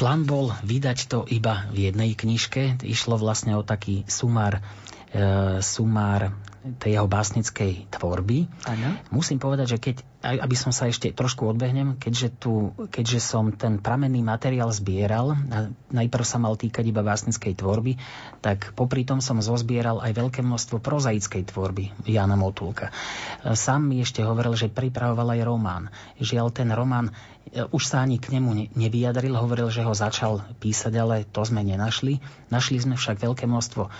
Plán 0.00 0.25
bol 0.25 0.52
vydať 0.64 0.99
to 1.12 1.18
iba 1.28 1.68
v 1.76 1.92
jednej 1.92 2.16
knižke. 2.16 2.80
Išlo 2.80 3.20
vlastne 3.20 3.52
o 3.52 3.61
taký 3.61 4.09
sumár, 4.09 4.64
e, 5.12 5.61
sumár 5.61 6.32
tej 6.61 7.00
jeho 7.00 7.09
básnickej 7.09 7.88
tvorby. 7.88 8.45
Ano. 8.69 9.00
Musím 9.09 9.40
povedať, 9.40 9.76
že 9.76 9.79
keď, 9.81 9.97
aby 10.45 10.57
som 10.57 10.76
sa 10.76 10.93
ešte 10.93 11.09
trošku 11.09 11.49
odbehnem, 11.49 11.97
keďže, 11.97 12.29
tu, 12.37 12.76
keďže 12.93 13.21
som 13.25 13.49
ten 13.57 13.81
pramenný 13.81 14.21
materiál 14.21 14.69
zbieral, 14.69 15.33
a 15.49 15.73
najprv 15.88 16.25
sa 16.25 16.37
mal 16.37 16.61
týkať 16.61 16.85
iba 16.85 17.00
básnickej 17.00 17.57
tvorby, 17.57 17.97
tak 18.45 18.76
popri 18.76 19.09
tom 19.09 19.25
som 19.25 19.40
zozbieral 19.40 20.05
aj 20.05 20.12
veľké 20.12 20.45
množstvo 20.45 20.85
prozaickej 20.85 21.49
tvorby 21.49 21.97
Jana 22.05 22.37
Motulka. 22.37 22.93
Sám 23.40 23.88
mi 23.88 24.05
ešte 24.05 24.21
hovoril, 24.21 24.52
že 24.52 24.69
pripravoval 24.69 25.40
aj 25.40 25.40
román. 25.49 25.88
Žiaľ, 26.21 26.47
ten 26.52 26.69
román 26.76 27.09
e, 27.09 27.64
už 27.73 27.88
sa 27.88 28.05
ani 28.05 28.21
k 28.21 28.37
nemu 28.37 28.76
nevyjadril, 28.76 29.33
hovoril, 29.33 29.73
že 29.73 29.81
ho 29.81 29.97
začal 29.97 30.45
písať, 30.61 30.93
ale 31.00 31.25
to 31.25 31.40
sme 31.40 31.64
nenašli. 31.64 32.21
Našli 32.52 32.85
sme 32.85 33.00
však 33.00 33.17
veľké 33.17 33.49
množstvo 33.49 33.83
e, 33.88 33.90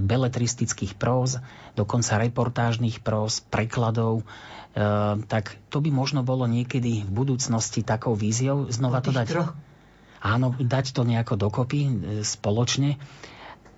beletristických 0.00 0.96
próz, 0.96 1.36
dokonca 1.78 2.18
reportážnych 2.18 2.98
pros, 2.98 3.38
prekladov, 3.46 4.22
e, 4.22 4.24
tak 5.30 5.54
to 5.70 5.78
by 5.78 5.94
možno 5.94 6.26
bolo 6.26 6.50
niekedy 6.50 7.06
v 7.06 7.10
budúcnosti 7.10 7.86
takou 7.86 8.18
víziou 8.18 8.66
znova 8.66 8.98
to 8.98 9.14
dať. 9.14 9.26
Troch? 9.30 9.54
Áno, 10.18 10.50
dať 10.58 10.90
to 10.90 11.06
nejako 11.06 11.38
dokopy 11.38 11.80
e, 11.86 11.90
spoločne. 12.26 12.98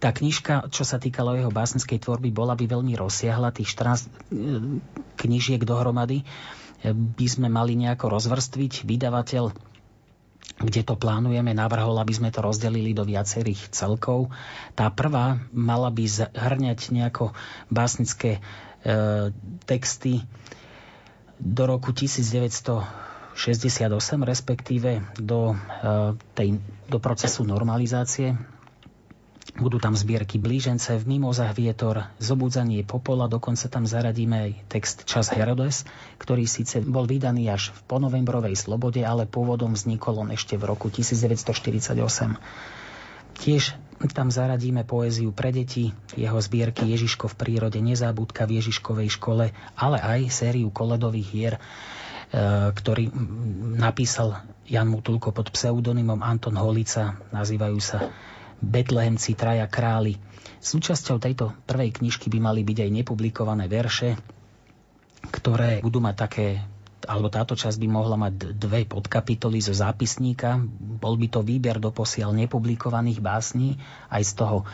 tá 0.00 0.16
knižka, 0.16 0.72
čo 0.72 0.88
sa 0.88 0.96
týkalo 0.96 1.36
jeho 1.36 1.52
básnickej 1.52 2.00
tvorby, 2.00 2.32
bola 2.32 2.56
by 2.56 2.64
veľmi 2.64 2.96
rozsiahla, 2.96 3.52
tých 3.52 3.76
14 3.76 4.08
e, 4.08 4.10
knižiek 5.20 5.60
dohromady 5.60 6.24
e, 6.24 6.26
by 6.96 7.26
sme 7.28 7.52
mali 7.52 7.76
nejako 7.76 8.08
rozvrstviť. 8.08 8.88
Vydavateľ, 8.88 9.52
kde 10.60 10.84
to 10.84 10.92
plánujeme, 10.94 11.56
navrhol, 11.56 11.96
aby 11.96 12.12
sme 12.12 12.28
to 12.28 12.44
rozdelili 12.44 12.92
do 12.92 13.08
viacerých 13.08 13.72
celkov. 13.72 14.28
Tá 14.76 14.92
prvá 14.92 15.40
mala 15.50 15.88
by 15.88 16.04
zhrňať 16.04 16.92
nejako 16.92 17.32
básnické 17.72 18.36
e, 18.36 18.40
texty 19.64 20.20
do 21.40 21.64
roku 21.64 21.96
1968, 21.96 23.32
respektíve 24.20 25.00
do, 25.16 25.56
e, 25.56 25.56
tej, 26.36 26.60
do 26.92 26.98
procesu 27.00 27.48
normalizácie 27.48 28.36
budú 29.58 29.80
tam 29.82 29.96
zbierky 29.96 30.40
Blížence, 30.40 30.94
v 30.96 31.18
mimozách 31.18 31.52
vietor, 31.56 32.08
Zobudzanie 32.16 32.84
popola, 32.86 33.26
dokonca 33.26 33.68
tam 33.68 33.84
zaradíme 33.84 34.36
aj 34.36 34.50
text 34.72 34.96
Čas 35.04 35.32
Herodes, 35.32 35.84
ktorý 36.16 36.46
síce 36.48 36.80
bol 36.80 37.04
vydaný 37.04 37.50
až 37.50 37.74
v 37.74 37.80
ponovembrovej 37.90 38.56
slobode, 38.56 39.04
ale 39.04 39.28
pôvodom 39.28 39.76
vznikol 39.76 40.22
on 40.22 40.30
ešte 40.32 40.56
v 40.56 40.64
roku 40.70 40.88
1948. 40.88 41.96
Tiež 43.40 43.72
tam 44.12 44.32
zaradíme 44.32 44.88
poéziu 44.88 45.28
pre 45.28 45.52
deti, 45.52 45.92
jeho 46.16 46.40
zbierky 46.40 46.88
Ježiško 46.88 47.28
v 47.28 47.34
prírode, 47.36 47.80
Nezábudka 47.84 48.48
v 48.48 48.60
Ježiškovej 48.60 49.08
škole, 49.12 49.52
ale 49.76 49.98
aj 50.00 50.32
sériu 50.32 50.72
koledových 50.72 51.28
hier, 51.28 51.54
e, 51.56 51.60
ktorý 52.72 53.12
napísal 53.76 54.40
Jan 54.64 54.88
Mutulko 54.88 55.36
pod 55.36 55.52
pseudonymom 55.52 56.24
Anton 56.24 56.56
Holica, 56.56 57.20
nazývajú 57.28 57.78
sa 57.80 58.08
Betlehemci, 58.60 59.32
traja 59.34 59.64
králi. 59.66 60.20
Súčasťou 60.60 61.16
tejto 61.16 61.56
prvej 61.64 61.96
knižky 61.96 62.28
by 62.28 62.38
mali 62.38 62.60
byť 62.60 62.78
aj 62.84 62.90
nepublikované 62.92 63.64
verše, 63.66 64.20
ktoré 65.32 65.80
budú 65.80 66.04
mať 66.04 66.16
také 66.16 66.46
alebo 67.08 67.32
táto 67.32 67.56
časť 67.56 67.80
by 67.80 67.88
mohla 67.88 68.16
mať 68.20 68.60
dve 68.60 68.84
podkapitoly 68.84 69.64
zo 69.64 69.72
zápisníka. 69.72 70.60
Bol 71.00 71.16
by 71.16 71.32
to 71.32 71.40
výber 71.40 71.80
do 71.80 71.88
posiaľ 71.88 72.36
nepublikovaných 72.36 73.24
básní 73.24 73.80
aj 74.12 74.22
z 74.28 74.32
toho 74.36 74.58
e, 74.60 74.64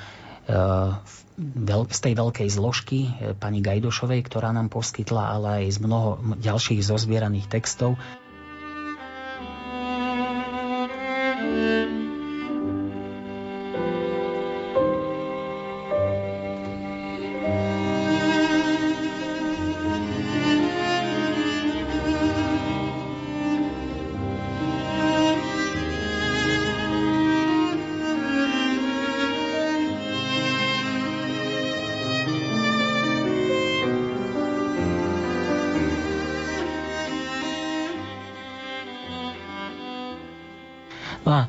z 1.87 1.99
tej 2.03 2.15
veľkej 2.19 2.49
zložky 2.51 2.99
e, 3.07 3.39
pani 3.39 3.63
Gajdošovej, 3.63 4.27
ktorá 4.27 4.51
nám 4.51 4.75
poskytla, 4.75 5.39
ale 5.39 5.47
aj 5.63 5.79
z 5.79 5.79
mnoho 5.87 6.09
ďalších 6.43 6.83
zozbieraných 6.83 7.47
textov. 7.47 7.95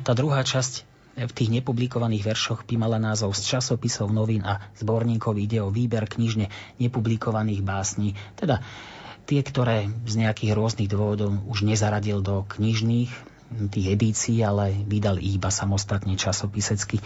Tá 0.04 0.12
druhá 0.12 0.44
časť 0.44 0.84
v 1.18 1.32
tých 1.34 1.50
nepublikovaných 1.50 2.22
veršoch 2.22 2.62
by 2.62 2.74
mala 2.78 3.02
názov 3.02 3.34
z 3.34 3.58
časopisov, 3.58 4.12
novín 4.14 4.46
a 4.46 4.62
zborníkov 4.78 5.34
ide 5.34 5.58
o 5.58 5.72
výber 5.72 6.06
knižne 6.06 6.46
nepublikovaných 6.78 7.64
básní. 7.66 8.14
Teda 8.38 8.62
tie, 9.26 9.40
ktoré 9.42 9.90
z 10.06 10.14
nejakých 10.14 10.54
rôznych 10.54 10.86
dôvodov 10.86 11.42
už 11.50 11.66
nezaradil 11.66 12.22
do 12.22 12.46
knižných 12.46 13.10
tých 13.72 13.86
edícií, 13.88 14.44
ale 14.44 14.76
vydal 14.86 15.18
iba 15.18 15.50
samostatne 15.50 16.14
časopisecky. 16.14 17.00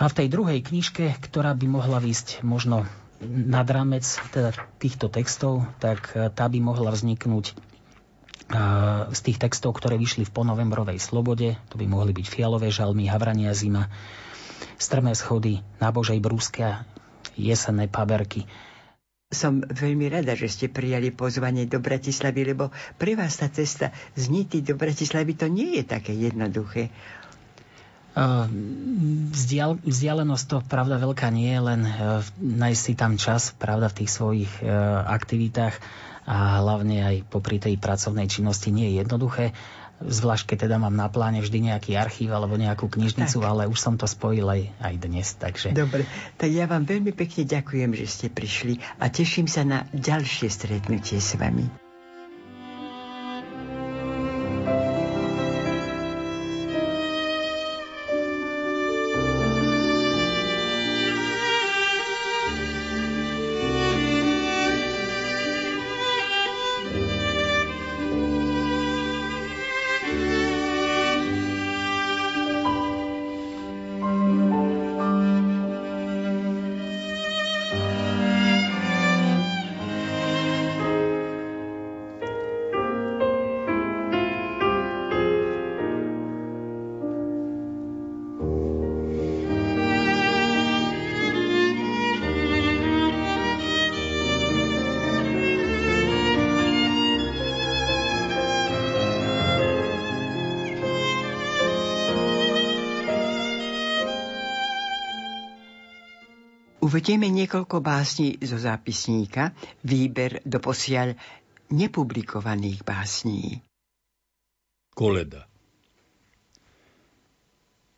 A 0.00 0.06
v 0.08 0.16
tej 0.16 0.28
druhej 0.32 0.60
knižke, 0.64 1.12
ktorá 1.28 1.52
by 1.56 1.66
mohla 1.68 1.98
výsť 2.00 2.40
možno 2.46 2.86
nad 3.24 3.64
rámec 3.64 4.04
teda 4.32 4.52
týchto 4.76 5.08
textov, 5.08 5.64
tak 5.80 6.12
tá 6.12 6.44
by 6.48 6.58
mohla 6.60 6.92
vzniknúť 6.92 7.56
z 9.10 9.20
tých 9.26 9.42
textov, 9.42 9.74
ktoré 9.74 9.98
vyšli 9.98 10.22
v 10.22 10.30
ponovembrovej 10.30 11.02
slobode, 11.02 11.58
to 11.66 11.74
by 11.74 11.90
mohli 11.90 12.14
byť 12.14 12.26
Fialové 12.30 12.70
žalmy, 12.70 13.10
Havrania 13.10 13.50
zima, 13.50 13.90
Strmé 14.78 15.18
schody, 15.18 15.66
Na 15.82 15.90
Božej 15.90 16.22
brúske 16.22 16.62
a 16.62 16.86
Jesenné 17.34 17.90
paberky. 17.90 18.46
Som 19.34 19.66
veľmi 19.66 20.06
rada, 20.06 20.38
že 20.38 20.46
ste 20.46 20.66
prijali 20.70 21.10
pozvanie 21.10 21.66
do 21.66 21.82
Bratislavy, 21.82 22.54
lebo 22.54 22.70
pre 22.94 23.18
vás 23.18 23.34
tá 23.42 23.50
cesta 23.50 23.90
z 24.14 24.30
Nity 24.30 24.62
do 24.62 24.78
Bratislavy 24.78 25.34
to 25.34 25.50
nie 25.50 25.82
je 25.82 25.84
také 25.84 26.14
jednoduché. 26.14 26.94
Vzdial, 29.34 29.82
vzdialenosť 29.82 30.44
to 30.46 30.56
pravda 30.70 31.02
veľká 31.02 31.28
nie 31.34 31.50
je, 31.50 31.60
len 31.60 31.80
nájsť 32.38 32.80
si 32.80 32.92
tam 32.94 33.18
čas, 33.18 33.50
pravda, 33.58 33.90
v 33.90 33.98
tých 34.06 34.10
svojich 34.14 34.52
aktivitách 35.10 35.74
a 36.26 36.58
hlavne 36.58 37.06
aj 37.06 37.16
popri 37.30 37.62
tej 37.62 37.78
pracovnej 37.78 38.26
činnosti 38.26 38.74
nie 38.74 38.92
je 38.92 39.06
jednoduché. 39.06 39.54
Zvlášť, 39.96 40.52
keď 40.52 40.68
teda 40.68 40.76
mám 40.76 40.92
na 40.92 41.08
pláne 41.08 41.40
vždy 41.40 41.72
nejaký 41.72 41.96
archív 41.96 42.36
alebo 42.36 42.60
nejakú 42.60 42.90
knižnicu, 42.92 43.40
tak. 43.40 43.48
ale 43.48 43.64
už 43.64 43.80
som 43.80 43.96
to 43.96 44.04
spojil 44.04 44.44
aj, 44.44 44.68
aj 44.82 44.94
dnes. 45.00 45.28
Takže... 45.40 45.72
Dobre, 45.72 46.04
tak 46.36 46.52
ja 46.52 46.68
vám 46.68 46.84
veľmi 46.84 47.16
pekne 47.16 47.48
ďakujem, 47.48 47.96
že 47.96 48.04
ste 48.04 48.26
prišli 48.28 48.76
a 49.00 49.08
teším 49.08 49.48
sa 49.48 49.64
na 49.64 49.88
ďalšie 49.96 50.52
stretnutie 50.52 51.16
s 51.16 51.32
vami. 51.40 51.85
Uvedieme 106.86 107.26
niekoľko 107.26 107.82
básní 107.82 108.38
zo 108.46 108.62
zápisníka, 108.62 109.50
výber 109.82 110.38
do 110.46 110.62
posiaľ 110.62 111.18
nepublikovaných 111.74 112.86
básní. 112.86 113.58
Koleda 114.94 115.50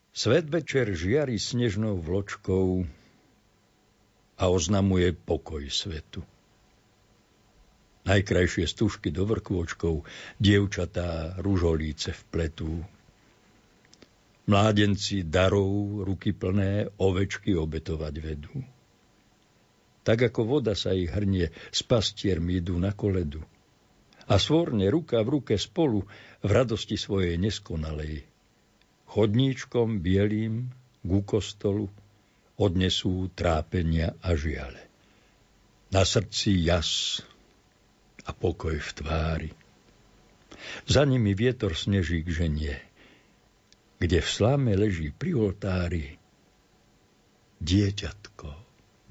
Svet 0.08 0.48
večer 0.48 0.88
žiari 0.96 1.36
snežnou 1.36 2.00
vločkou 2.00 2.88
a 4.40 4.44
oznamuje 4.48 5.12
pokoj 5.12 5.68
svetu. 5.68 6.24
Najkrajšie 8.08 8.64
stužky 8.64 9.12
do 9.12 9.28
vrkvočkov, 9.28 10.08
dievčatá 10.40 11.36
ružolíce 11.44 12.16
v 12.16 12.22
pletu. 12.32 12.72
Mládenci 14.48 15.28
darov, 15.28 16.08
ruky 16.08 16.32
plné, 16.32 16.88
ovečky 16.96 17.52
obetovať 17.52 18.16
vedú. 18.24 18.77
Tak 20.08 20.32
ako 20.32 20.56
voda 20.56 20.72
sa 20.72 20.96
ich 20.96 21.12
hrnie, 21.12 21.52
s 21.52 21.84
pastiermi 21.84 22.64
idú 22.64 22.80
na 22.80 22.96
koledu. 22.96 23.44
A 24.24 24.40
svorne 24.40 24.88
ruka 24.88 25.20
v 25.20 25.36
ruke 25.36 25.60
spolu 25.60 26.08
v 26.40 26.48
radosti 26.48 26.96
svojej 26.96 27.36
neskonalej. 27.36 28.24
Chodníčkom 29.04 30.00
bielým 30.00 30.72
ku 31.04 31.20
kostolu 31.28 31.92
odnesú 32.56 33.28
trápenia 33.36 34.16
a 34.24 34.32
žiale. 34.32 34.80
Na 35.92 36.08
srdci 36.08 36.56
jas 36.64 37.20
a 38.24 38.32
pokoj 38.32 38.80
v 38.80 38.90
tvári. 38.96 39.50
Za 40.88 41.04
nimi 41.04 41.36
vietor 41.36 41.76
snežík 41.76 42.32
ženie, 42.32 42.80
kde 44.00 44.24
v 44.24 44.28
sláme 44.28 44.72
leží 44.72 45.12
pri 45.12 45.36
oltári 45.36 46.16
dieťatko 47.60 48.48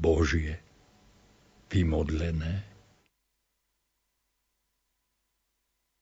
Božie, 0.01 0.66
vymodlené. 1.71 2.63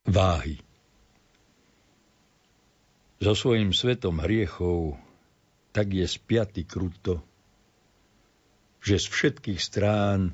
Váhy 0.06 0.62
So 3.26 3.34
svojím 3.34 3.74
svetom 3.74 4.22
hriechov 4.22 5.02
tak 5.76 5.92
je 5.92 6.08
spiaty 6.08 6.64
kruto, 6.64 7.20
že 8.80 8.96
z 9.02 9.06
všetkých 9.12 9.60
strán 9.60 10.32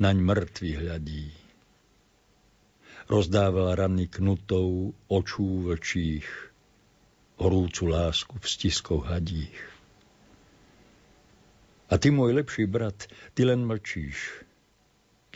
naň 0.00 0.16
mŕtvy 0.24 0.70
hľadí. 0.80 1.28
Rozdával 3.06 3.78
rany 3.78 4.10
knutov, 4.10 4.96
očú 5.06 5.70
vlčích, 5.70 6.26
horúcu 7.38 7.84
lásku 7.86 8.34
v 8.34 8.46
stiskoch 8.48 9.06
hadích. 9.06 9.60
A 11.86 12.00
ty, 12.02 12.10
môj 12.10 12.34
lepší 12.34 12.66
brat, 12.66 13.06
ty 13.38 13.46
len 13.46 13.62
mlčíš, 13.62 14.45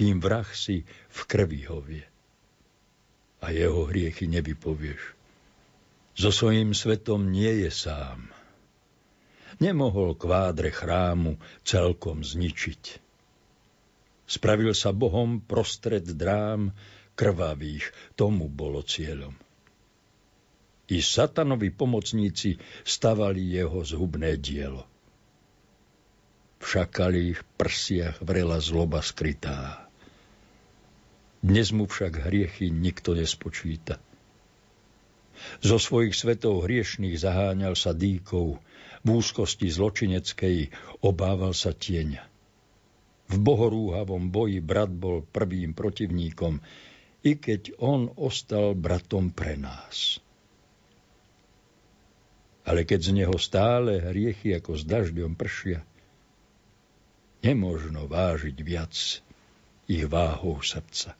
kým 0.00 0.16
vrah 0.16 0.48
si 0.56 0.88
v 1.12 1.20
krvi 1.28 1.68
hovie 1.68 2.00
a 3.44 3.52
jeho 3.52 3.84
hriechy 3.84 4.32
nevypovieš. 4.32 5.12
So 6.16 6.32
svojím 6.32 6.72
svetom 6.72 7.28
nie 7.28 7.68
je 7.68 7.68
sám. 7.68 8.32
Nemohol 9.60 10.16
kvádre 10.16 10.72
chrámu 10.72 11.36
celkom 11.68 12.24
zničiť. 12.24 12.96
Spravil 14.24 14.72
sa 14.72 14.96
Bohom 14.96 15.44
prostred 15.44 16.08
drám 16.08 16.72
krvavých, 17.12 17.92
tomu 18.16 18.48
bolo 18.48 18.80
cieľom. 18.80 19.36
I 20.88 21.04
satanovi 21.04 21.68
pomocníci 21.68 22.56
stavali 22.88 23.52
jeho 23.52 23.84
zhubné 23.84 24.40
dielo. 24.40 24.88
V 26.56 26.64
šakalých 26.64 27.44
prsiach 27.60 28.24
vrela 28.24 28.56
zloba 28.64 29.04
skrytá. 29.04 29.89
Dnes 31.40 31.72
mu 31.72 31.88
však 31.88 32.28
hriechy 32.28 32.68
nikto 32.68 33.16
nespočíta. 33.16 33.96
Zo 35.64 35.80
svojich 35.80 36.12
svetov 36.12 36.68
hriešných 36.68 37.16
zaháňal 37.16 37.72
sa 37.72 37.96
dýkou, 37.96 38.48
v 39.00 39.08
úzkosti 39.08 39.72
zločineckej 39.72 40.68
obával 41.00 41.56
sa 41.56 41.72
tieňa. 41.72 42.20
V 43.32 43.36
bohorúhavom 43.40 44.28
boji 44.28 44.60
brat 44.60 44.92
bol 44.92 45.24
prvým 45.24 45.72
protivníkom, 45.72 46.60
i 47.24 47.32
keď 47.40 47.80
on 47.80 48.12
ostal 48.20 48.76
bratom 48.76 49.32
pre 49.32 49.56
nás 49.56 50.20
ale 52.70 52.86
keď 52.86 53.00
z 53.02 53.10
neho 53.18 53.36
stále 53.40 53.98
hriechy 53.98 54.54
ako 54.54 54.78
s 54.78 54.86
dažďom 54.86 55.34
pršia, 55.34 55.82
nemožno 57.42 58.06
vážiť 58.06 58.56
viac 58.62 58.94
ich 59.90 60.04
váhou 60.06 60.60
srdca. 60.62 61.18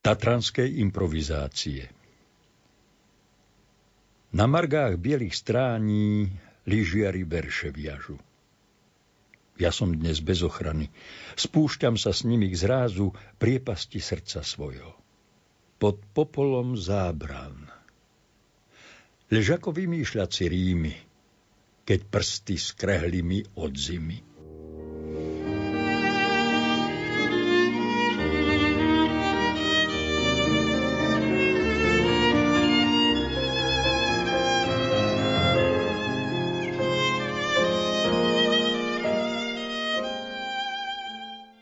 Tatranskej 0.00 0.80
improvizácie 0.80 1.84
Na 4.32 4.48
margách 4.48 4.96
bielých 4.96 5.36
strání 5.36 6.32
lyžiari 6.64 7.20
verše 7.28 7.68
viažu. 7.68 8.16
Ja 9.60 9.68
som 9.68 9.92
dnes 9.92 10.24
bez 10.24 10.40
ochrany. 10.40 10.88
Spúšťam 11.36 12.00
sa 12.00 12.16
s 12.16 12.24
nimi 12.24 12.48
k 12.48 12.56
zrázu 12.56 13.12
priepasti 13.36 14.00
srdca 14.00 14.40
svojho. 14.40 14.96
Pod 15.76 16.00
popolom 16.16 16.80
zábran 16.80 17.68
lež 19.28 19.60
ako 19.60 19.76
vymýšľať 19.76 20.30
si 20.32 20.44
rímy, 20.48 20.94
keď 21.84 22.00
prsty 22.08 22.56
skrehli 22.56 23.20
mi 23.20 23.44
od 23.60 23.76
zimy. 23.76 24.29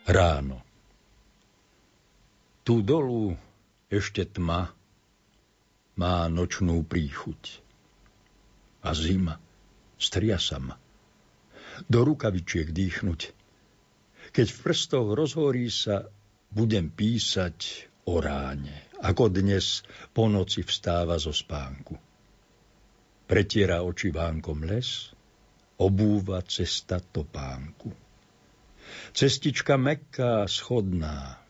Ráno. 0.08 0.64
Tu 2.64 2.80
dolu 2.80 3.36
ešte 3.92 4.24
tma, 4.24 4.72
má 6.00 6.24
nočnú 6.32 6.80
príchuť. 6.80 7.60
A 8.88 8.96
zima 8.96 9.36
stria 10.00 10.40
sa 10.40 10.56
ma. 10.56 10.80
Do 11.84 12.08
rukavičiek 12.08 12.72
dýchnuť. 12.72 13.20
Keď 14.32 14.46
v 14.48 14.58
prstoch 14.64 15.12
rozhorí 15.12 15.68
sa, 15.68 16.08
budem 16.48 16.88
písať 16.88 17.84
o 18.08 18.24
ráne, 18.24 18.88
ako 19.04 19.28
dnes 19.28 19.84
po 20.16 20.32
noci 20.32 20.64
vstáva 20.64 21.20
zo 21.20 21.36
spánku. 21.36 22.00
Pretiera 23.28 23.84
oči 23.84 24.08
vánkom 24.08 24.64
les, 24.64 25.12
obúva 25.76 26.40
cesta 26.48 26.96
topánku. 26.96 28.07
Cestička 29.12 29.76
mekká, 29.76 30.46
schodná, 30.46 31.40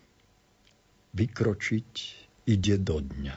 vykročiť 1.15 1.93
ide 2.49 2.77
do 2.81 2.99
dňa. 3.03 3.37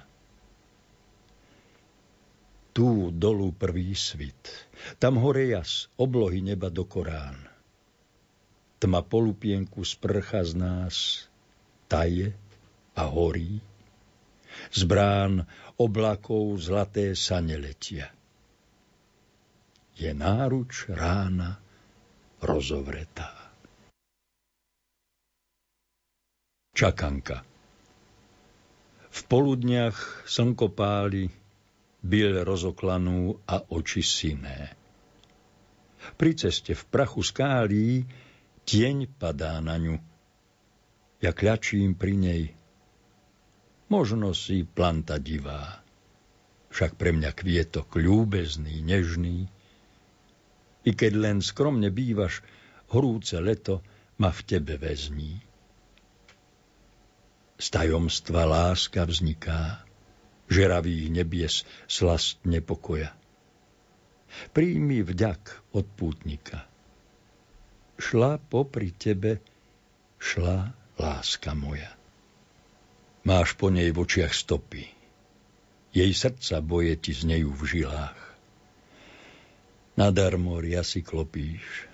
Tu 2.72 3.12
dolu 3.12 3.52
prvý 3.52 3.92
svit, 3.92 4.48
tam 4.96 5.20
hore 5.20 5.52
jas, 5.52 5.92
oblohy 6.00 6.40
neba 6.40 6.72
do 6.72 6.88
Korán. 6.88 7.36
Tma 8.80 9.04
polupienku 9.04 9.84
sprcha 9.84 10.42
z 10.48 10.56
nás, 10.56 10.96
taje 11.92 12.32
a 12.96 13.04
horí. 13.12 13.60
Z 14.72 14.88
brán 14.88 15.44
oblakov 15.76 16.60
zlaté 16.64 17.12
sane 17.16 17.60
letia. 17.60 18.08
Je 20.00 20.12
náruč 20.16 20.88
rána 20.90 21.60
rozovretá. 22.40 23.41
Čakanka 26.72 27.44
V 29.12 29.20
poludniach 29.28 30.24
slnko 30.24 30.72
páli, 30.72 31.28
byl 32.00 32.48
rozoklanú 32.48 33.38
a 33.44 33.60
oči 33.70 34.00
siné. 34.00 34.74
Pri 36.16 36.32
ceste 36.34 36.74
v 36.74 36.84
prachu 36.88 37.22
skálí 37.22 38.08
tieň 38.66 39.12
padá 39.20 39.60
na 39.60 39.78
ňu. 39.78 40.00
Ja 41.22 41.36
kľačím 41.36 41.94
pri 41.94 42.14
nej. 42.18 42.44
Možno 43.92 44.32
si 44.32 44.64
planta 44.64 45.20
divá, 45.20 45.84
však 46.72 46.96
pre 46.96 47.12
mňa 47.12 47.36
kvietok 47.36 48.00
ľúbezný, 48.00 48.80
nežný. 48.80 49.52
I 50.88 50.92
keď 50.96 51.12
len 51.20 51.38
skromne 51.44 51.92
bývaš, 51.92 52.42
horúce 52.96 53.36
leto 53.38 53.84
ma 54.18 54.32
v 54.32 54.42
tebe 54.48 54.80
väzní. 54.80 55.51
Z 57.62 57.78
tajomstva 57.78 58.50
láska 58.50 59.06
vzniká, 59.06 59.86
žeravých 60.50 61.14
nebies 61.14 61.62
slast 61.86 62.42
nepokoja. 62.42 63.14
Príjmi 64.50 65.06
vďak 65.06 65.70
od 65.78 65.86
pútnika. 65.94 66.66
Šla 68.02 68.42
popri 68.42 68.90
tebe, 68.90 69.46
šla 70.18 70.74
láska 70.98 71.54
moja. 71.54 71.94
Máš 73.22 73.54
po 73.54 73.70
nej 73.70 73.94
v 73.94 74.02
očiach 74.02 74.34
stopy. 74.34 74.90
Jej 75.94 76.12
srdca 76.18 76.66
boje 76.66 76.98
ti 76.98 77.14
z 77.14 77.30
nejú 77.30 77.54
v 77.54 77.62
žilách. 77.78 78.20
Nadarmo 80.02 80.58
ria 80.58 80.82
si 80.82 81.06
klopíš. 81.06 81.86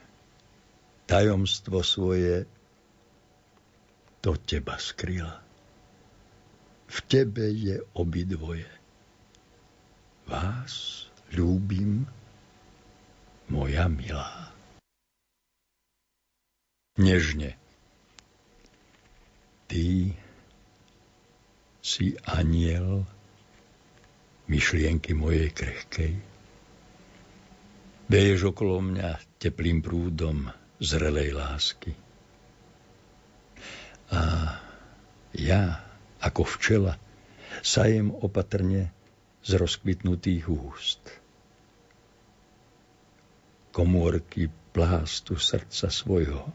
Tajomstvo 1.12 1.84
svoje 1.84 2.48
to 4.24 4.40
teba 4.40 4.80
skryla. 4.80 5.47
V 6.88 6.98
tebe 7.08 7.52
je 7.52 7.84
obidvoje. 7.94 8.68
Vás 10.28 11.08
ľúbim, 11.36 12.08
moja 13.52 13.88
milá. 13.88 14.52
Nežne. 17.00 17.56
Ty 19.68 20.16
si 21.84 22.16
aniel 22.24 23.08
myšlienky 24.48 25.12
mojej 25.16 25.52
krehkej. 25.52 26.16
Beješ 28.08 28.56
okolo 28.56 28.80
mňa 28.80 29.40
teplým 29.40 29.84
prúdom 29.84 30.48
zrelej 30.80 31.36
lásky. 31.36 31.92
A 34.08 34.20
ja 35.36 35.87
ako 36.22 36.44
včela, 36.46 36.98
sajem 37.62 38.12
opatrne 38.12 38.92
z 39.44 39.52
rozkvitnutých 39.58 40.46
úst. 40.50 41.02
komórky 43.72 44.50
plástu 44.74 45.38
srdca 45.38 45.94
svojho. 45.94 46.50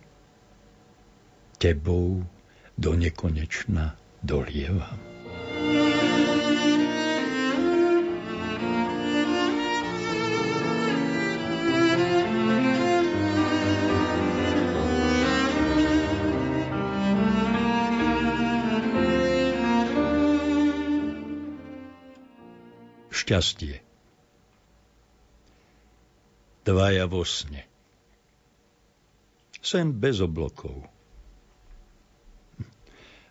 Tebou 1.59 2.27
do 2.75 2.91
nekonečna 2.99 3.95
dolievam. 4.19 5.12
Šťastie. 23.33 23.81
Dvaja 26.69 27.09
vo 27.09 27.25
sne. 27.25 27.65
Sen 29.65 29.97
bez 29.97 30.21
oblokov. 30.21 30.77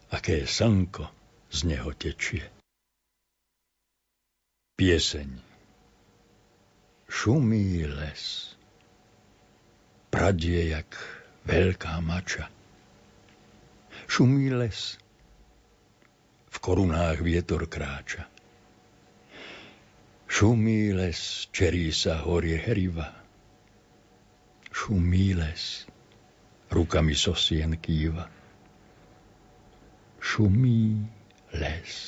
Aké 0.09 0.49
slnko 0.49 1.05
z 1.53 1.59
neho 1.69 1.93
tečie. 1.93 2.41
Pieseň. 4.73 5.37
Šumí 7.05 7.85
les. 7.85 8.57
Pradie 10.09 10.65
jak 10.73 10.97
veľká 11.45 12.01
mača. 12.01 12.49
Šumí 14.09 14.49
les. 14.49 14.97
V 16.49 16.57
korunách 16.57 17.21
vietor 17.21 17.69
kráča. 17.69 18.31
Šumí 20.32 20.96
les, 20.96 21.22
čerí 21.52 21.91
sa 21.91 22.13
horie 22.24 22.56
heriva. 22.56 23.04
Šumí 24.72 25.36
les, 25.36 25.65
rukami 26.72 27.17
sosien 27.20 27.76
kýva. 27.76 28.30
Šumí 30.24 31.04
les, 31.60 32.00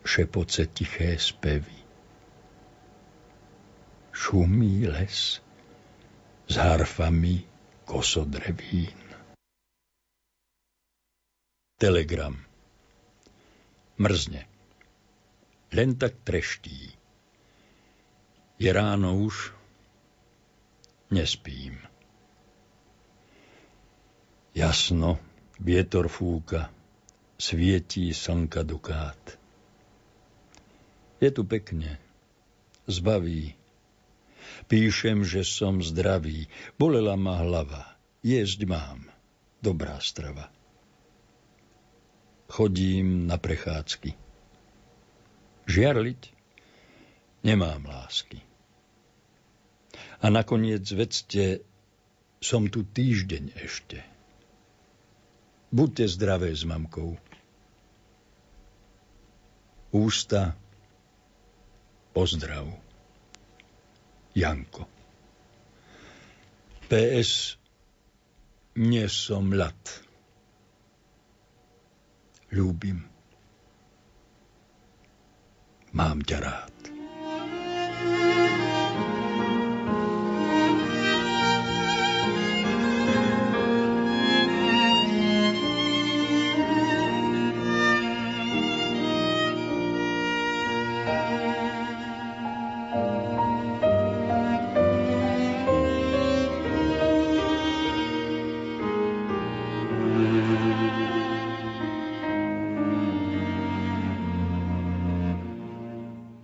šepoce 0.00 0.64
tiché 0.72 1.12
spevy. 1.20 1.78
Šumí 4.16 4.88
les 4.88 5.22
s 6.48 6.54
harfami 6.56 7.36
kosodrevín. 7.84 9.08
Telegram. 11.76 12.32
Mrzne 14.00 14.57
len 15.72 15.96
tak 15.96 16.24
treští. 16.24 16.96
Je 18.58 18.70
ráno 18.72 19.14
už, 19.20 19.52
nespím. 21.10 21.78
Jasno, 24.54 25.22
vietor 25.60 26.10
fúka, 26.10 26.72
svietí 27.38 28.10
slnka 28.10 28.66
dukát. 28.66 29.38
Je 31.22 31.30
tu 31.30 31.46
pekne, 31.46 31.98
zbaví. 32.90 33.54
Píšem, 34.66 35.22
že 35.22 35.46
som 35.46 35.78
zdravý, 35.78 36.50
bolela 36.80 37.14
ma 37.14 37.38
hlava, 37.38 37.94
jesť 38.26 38.66
mám, 38.66 39.06
dobrá 39.62 40.02
strava. 40.02 40.50
Chodím 42.48 43.28
na 43.28 43.38
prechádzky 43.38 44.27
žiarliť, 45.68 46.20
nemám 47.44 47.84
lásky. 47.84 48.40
A 50.18 50.32
nakoniec 50.32 50.82
vedzte, 50.90 51.62
som 52.40 52.66
tu 52.66 52.82
týždeň 52.82 53.54
ešte. 53.60 54.02
Buďte 55.68 56.04
zdravé 56.08 56.50
s 56.56 56.64
mamkou. 56.64 57.20
Ústa, 59.92 60.56
pozdrav. 62.16 62.66
Janko. 64.32 64.88
PS, 66.88 67.58
nie 68.80 69.04
som 69.12 69.52
lat. 69.52 69.76
Ľúbim. 72.48 73.17
Mám 75.98 76.22
ťa 76.22 76.38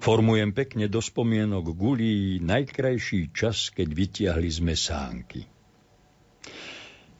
Formujem 0.04 0.52
pekne 0.52 0.84
do 0.84 1.00
spomienok 1.00 1.72
gulí 1.72 2.36
najkrajší 2.36 3.32
čas, 3.32 3.72
keď 3.72 3.88
vytiahli 3.88 4.50
sme 4.52 4.76
sánky. 4.76 5.48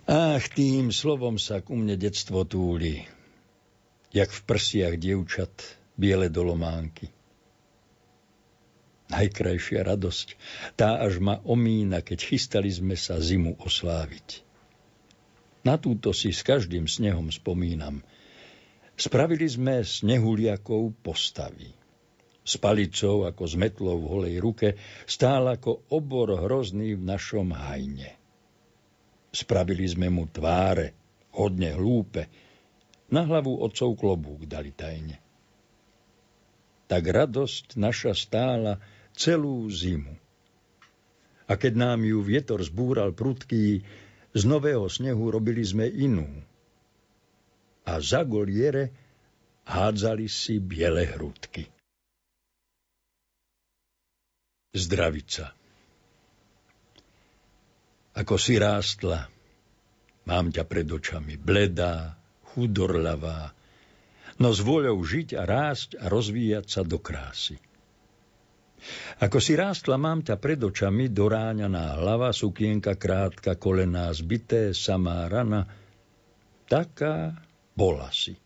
Ach, 0.05 0.45
tým 0.53 0.93
slovom 0.93 1.41
sa 1.41 1.65
ku 1.65 1.81
mne 1.81 1.97
detstvo 1.97 2.45
túli, 2.45 3.01
jak 4.13 4.29
v 4.29 4.41
prsiach 4.45 5.01
dievčat 5.01 5.81
biele 5.97 6.29
dolománky. 6.29 7.09
Najkrajšia 9.09 9.81
radosť, 9.81 10.37
tá 10.77 11.01
až 11.01 11.25
ma 11.25 11.41
omína, 11.41 12.05
keď 12.05 12.37
chystali 12.37 12.69
sme 12.69 13.01
sa 13.01 13.17
zimu 13.17 13.65
osláviť. 13.65 14.45
Na 15.65 15.81
túto 15.81 16.13
si 16.13 16.37
s 16.37 16.45
každým 16.45 16.85
snehom 16.85 17.33
spomínam. 17.33 18.05
Spravili 19.01 19.49
sme 19.49 19.81
snehuliakov 19.81 20.93
postavy 21.01 21.73
s 22.45 22.61
palicou 22.61 23.25
ako 23.25 23.43
s 23.49 23.55
metlou 23.57 24.05
v 24.05 24.07
holej 24.13 24.37
ruke, 24.39 24.69
stál 25.09 25.49
ako 25.49 25.89
obor 25.89 26.37
hrozný 26.37 26.93
v 26.93 27.03
našom 27.03 27.57
hajne. 27.57 28.21
Spravili 29.33 29.89
sme 29.89 30.13
mu 30.13 30.29
tváre, 30.29 30.93
hodne 31.35 31.73
hlúpe, 31.73 32.29
na 33.09 33.25
hlavu 33.25 33.65
otcov 33.65 33.97
klobúk 33.97 34.45
dali 34.45 34.71
tajne. 34.77 35.19
Tak 36.85 37.03
radosť 37.03 37.81
naša 37.81 38.13
stála 38.13 38.77
celú 39.17 39.65
zimu. 39.73 40.15
A 41.49 41.53
keď 41.57 41.73
nám 41.77 42.05
ju 42.05 42.21
vietor 42.21 42.61
zbúral 42.61 43.17
prudký, 43.17 43.85
z 44.35 44.43
nového 44.45 44.85
snehu 44.91 45.31
robili 45.31 45.63
sme 45.65 45.87
inú. 45.87 46.27
A 47.85 48.01
za 48.01 48.25
goliere 48.25 48.91
hádzali 49.69 50.27
si 50.27 50.59
biele 50.59 51.05
hrudky. 51.05 51.69
Zdravica. 54.75 55.55
Ako 58.15 58.35
si 58.35 58.59
rástla, 58.59 59.31
mám 60.27 60.51
ťa 60.51 60.67
pred 60.67 60.87
očami, 60.91 61.39
bledá, 61.39 62.19
chudorlavá, 62.55 63.55
no 64.43 64.51
s 64.51 64.59
vôľou 64.59 64.99
žiť 64.99 65.39
a 65.39 65.43
rásť 65.47 65.99
a 65.99 66.11
rozvíjať 66.11 66.67
sa 66.67 66.83
do 66.83 66.99
krásy. 66.99 67.59
Ako 69.23 69.39
si 69.41 69.55
rástla, 69.55 69.95
mám 69.95 70.27
ťa 70.27 70.37
pred 70.43 70.59
očami, 70.59 71.09
doráňaná 71.09 72.03
hlava, 72.03 72.35
sukienka 72.35 72.99
krátka, 72.99 73.57
kolená 73.57 74.11
zbité, 74.13 74.75
samá 74.75 75.31
rana, 75.31 75.71
taká 76.67 77.33
bola 77.79 78.11
si. 78.13 78.37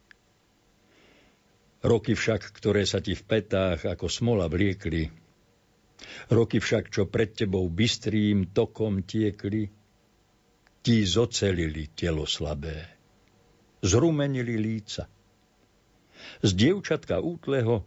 Roky 1.83 2.13
však, 2.13 2.53
ktoré 2.53 2.85
sa 2.85 3.01
ti 3.01 3.17
v 3.17 3.23
petách 3.23 3.87
ako 3.87 4.07
smola 4.07 4.47
vliekli, 4.47 5.28
Roky 6.31 6.63
však, 6.63 6.95
čo 6.95 7.11
pred 7.11 7.35
tebou 7.35 7.67
bystrým 7.67 8.55
tokom 8.55 9.03
tiekli, 9.03 9.71
ti 10.83 10.97
zocelili 11.05 11.91
telo 11.93 12.25
slabé, 12.25 12.87
zrumenili 13.83 14.57
líca. 14.57 15.11
Z 16.43 16.51
dievčatka 16.55 17.19
útleho 17.19 17.87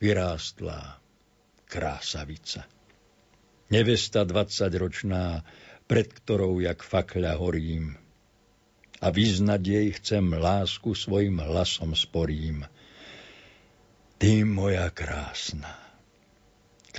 vyrástla 0.00 1.00
krásavica. 1.68 2.64
Nevesta 3.70 4.26
dvadsaťročná, 4.26 5.46
pred 5.86 6.08
ktorou 6.10 6.58
jak 6.58 6.82
fakľa 6.82 7.38
horím. 7.38 7.94
A 9.00 9.08
vyznať 9.08 9.62
jej 9.64 9.88
chcem 9.96 10.26
lásku 10.34 10.92
svojim 10.92 11.40
hlasom 11.40 11.96
sporím. 11.96 12.66
Ty 14.20 14.44
moja 14.44 14.92
krásna, 14.92 15.72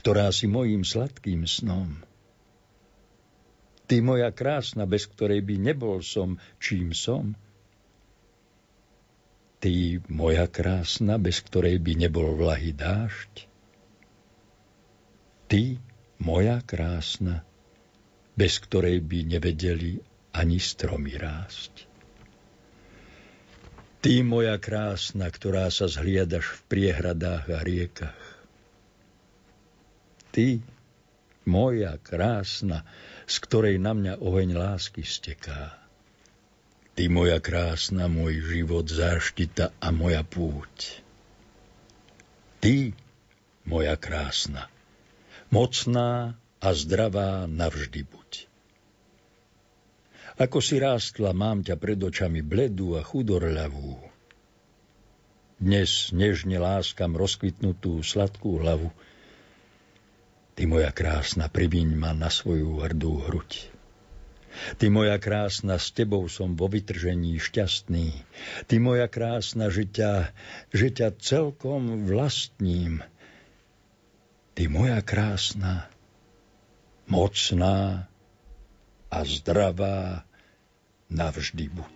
ktorá 0.01 0.33
si 0.33 0.49
mojím 0.49 0.81
sladkým 0.81 1.45
snom, 1.45 2.01
Ty 3.91 3.99
moja 3.99 4.31
krásna, 4.31 4.87
bez 4.87 5.03
ktorej 5.03 5.43
by 5.43 5.59
nebol 5.59 5.99
som, 5.99 6.39
čím 6.63 6.95
som. 6.95 7.35
Ty 9.59 9.99
moja 10.07 10.47
krásna, 10.47 11.19
bez 11.19 11.43
ktorej 11.43 11.75
by 11.83 12.07
nebol 12.07 12.39
vlahy 12.39 12.71
dážď. 12.71 13.51
Ty 15.51 15.75
moja 16.23 16.63
krásna, 16.63 17.43
bez 18.39 18.63
ktorej 18.63 19.03
by 19.03 19.27
nevedeli 19.27 19.99
ani 20.31 20.55
stromy 20.55 21.19
rásť. 21.19 21.83
Ty 23.99 24.23
moja 24.23 24.55
krásna, 24.55 25.27
ktorá 25.27 25.67
sa 25.67 25.91
zhliadaš 25.91 26.47
v 26.47 26.61
priehradách 26.71 27.43
a 27.51 27.59
riekach. 27.59 28.30
Ty, 30.31 30.63
moja 31.43 31.99
krásna, 31.99 32.87
z 33.27 33.35
ktorej 33.43 33.75
na 33.83 33.91
mňa 33.91 34.23
oheň 34.23 34.55
lásky 34.55 35.03
steká. 35.03 35.75
Ty 36.95 37.03
moja 37.11 37.39
krásna, 37.43 38.07
môj 38.07 38.39
život, 38.39 38.87
záštita 38.87 39.75
a 39.79 39.87
moja 39.91 40.23
púť. 40.23 41.03
Ty, 42.63 42.95
moja 43.67 43.95
krásna, 43.99 44.71
mocná 45.51 46.39
a 46.61 46.69
zdravá 46.71 47.49
navždy 47.49 48.01
buď. 48.07 48.31
Ako 50.39 50.63
si 50.63 50.79
rástla, 50.79 51.35
mám 51.35 51.61
ťa 51.65 51.75
pred 51.75 51.99
očami 51.99 52.39
bledú 52.39 52.95
a 52.95 53.03
chudorľavú. 53.03 53.99
Dnes 55.61 56.09
nežne 56.15 56.57
láskam 56.57 57.13
rozkvitnutú 57.13 58.01
sladkú 58.01 58.63
hlavu, 58.63 58.89
Ty 60.55 60.63
moja 60.67 60.91
krásna, 60.91 61.47
priviň 61.47 61.95
ma 61.95 62.11
na 62.11 62.27
svoju 62.27 62.83
hrdú 62.83 63.23
hruď. 63.27 63.71
Ty 64.77 64.91
moja 64.91 65.15
krásna, 65.15 65.79
s 65.79 65.95
tebou 65.95 66.27
som 66.27 66.59
vo 66.59 66.67
vytržení 66.67 67.39
šťastný. 67.39 68.11
Ty 68.67 68.75
moja 68.83 69.07
krásna, 69.07 69.71
že 69.71 69.87
ťa, 69.87 71.15
celkom 71.23 72.03
vlastním. 72.03 72.99
Ty 74.51 74.67
moja 74.67 74.99
krásna, 74.99 75.87
mocná 77.07 78.11
a 79.07 79.17
zdravá 79.23 80.27
navždy 81.07 81.71
buď. 81.71 81.95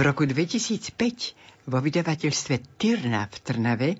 Roku 0.00 0.24
2005 0.24 1.68
vo 1.68 1.78
vydavateľstve 1.84 2.80
Tyrna 2.80 3.28
v 3.28 3.36
Trnave 3.44 3.90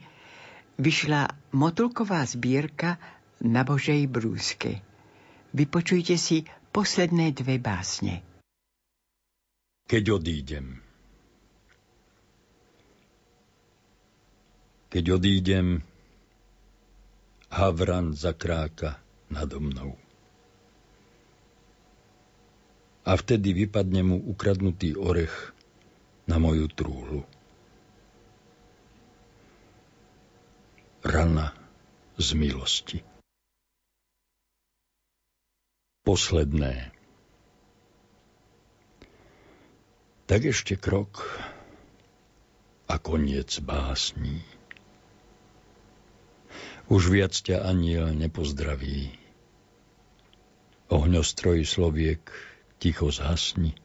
vyšla 0.81 1.53
motulková 1.53 2.25
zbierka 2.25 2.97
na 3.45 3.67
Božej 3.67 4.09
brúske. 4.09 4.81
Vypočujte 5.53 6.17
si 6.17 6.49
posledné 6.73 7.37
dve 7.37 7.61
básne. 7.61 8.25
Keď 9.85 10.05
odídem. 10.17 10.81
Keď 14.89 15.05
odídem, 15.13 15.85
Havran 17.53 18.17
zakráka 18.17 18.97
nado 19.29 19.61
mnou. 19.61 20.01
A 23.05 23.13
vtedy 23.13 23.53
vypadne 23.53 24.01
mu 24.09 24.17
ukradnutý 24.17 24.97
orech 24.97 25.53
na 26.27 26.39
moju 26.39 26.71
trúhlu. 26.71 27.27
Rana 31.03 31.51
z 32.15 32.29
milosti. 32.39 32.99
Posledné. 36.07 36.95
Tak 40.31 40.41
ešte 40.47 40.79
krok 40.79 41.27
a 42.87 42.99
koniec 43.03 43.59
básní. 43.59 44.47
Už 46.87 47.11
viac 47.11 47.35
ťa 47.35 47.67
aniel 47.67 48.15
nepozdraví. 48.15 49.19
Ohňostroj 50.93 51.67
sloviek 51.67 52.23
ticho 52.79 53.11
zhasni 53.11 53.82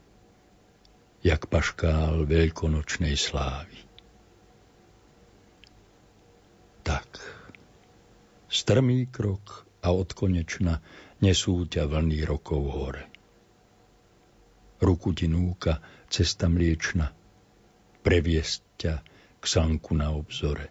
jak 1.26 1.50
paškál 1.50 2.26
veľkonočnej 2.30 3.18
slávy. 3.18 3.80
Tak, 6.86 7.20
strmý 8.48 9.12
krok 9.12 9.68
a 9.84 9.92
od 9.92 10.14
konečna 10.16 10.80
nesú 11.20 11.68
ťa 11.68 11.90
vlny 11.90 12.24
rokov 12.24 12.62
hore. 12.72 13.04
Ruku 14.78 15.12
ti 15.18 15.26
núka 15.26 15.82
cesta 16.08 16.46
mliečna, 16.48 17.12
previesť 18.06 18.62
ťa 18.78 18.94
k 19.42 19.44
sanku 19.44 19.98
na 19.98 20.14
obzore. 20.14 20.70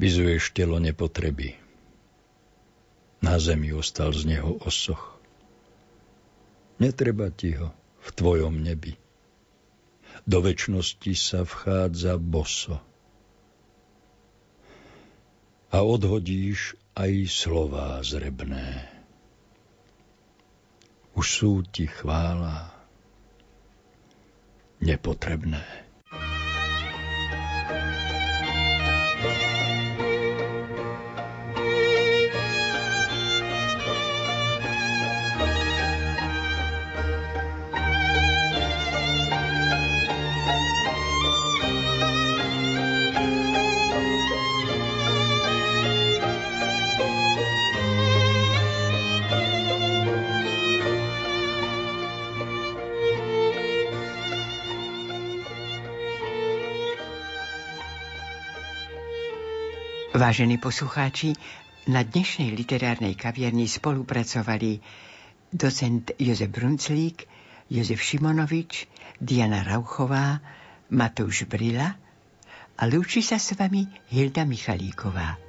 Vyzuješ 0.00 0.50
telo 0.56 0.82
nepotreby. 0.82 1.54
Na 3.22 3.38
zemi 3.38 3.70
ostal 3.70 4.10
z 4.10 4.26
neho 4.26 4.58
osoch. 4.64 5.16
Netreba 6.82 7.30
ti 7.30 7.54
ho, 7.54 7.70
v 8.04 8.08
tvojom 8.12 8.60
nebi. 8.60 9.00
Do 10.24 10.44
väčšnosti 10.44 11.12
sa 11.16 11.44
vchádza 11.44 12.20
boso. 12.20 12.80
A 15.74 15.82
odhodíš 15.82 16.78
aj 16.94 17.26
slová 17.26 17.98
zrebné. 18.06 18.86
Už 21.18 21.26
sú 21.26 21.52
ti 21.66 21.90
chvála 21.90 22.70
nepotrebné. 24.78 25.83
Vážení 60.24 60.56
poslucháči, 60.56 61.36
na 61.84 62.00
dnešnej 62.00 62.56
literárnej 62.56 63.12
kaviarni 63.12 63.68
spolupracovali 63.68 64.80
docent 65.52 66.16
Jozef 66.16 66.48
Brunclík, 66.48 67.28
Jozef 67.68 68.00
Šimonovič, 68.00 68.88
Diana 69.20 69.60
Rauchová, 69.60 70.40
Matúš 70.96 71.44
Brila 71.44 72.00
a 72.72 72.82
lúči 72.88 73.20
sa 73.20 73.36
s 73.36 73.52
vami 73.52 73.84
Hilda 74.08 74.48
Michalíková. 74.48 75.43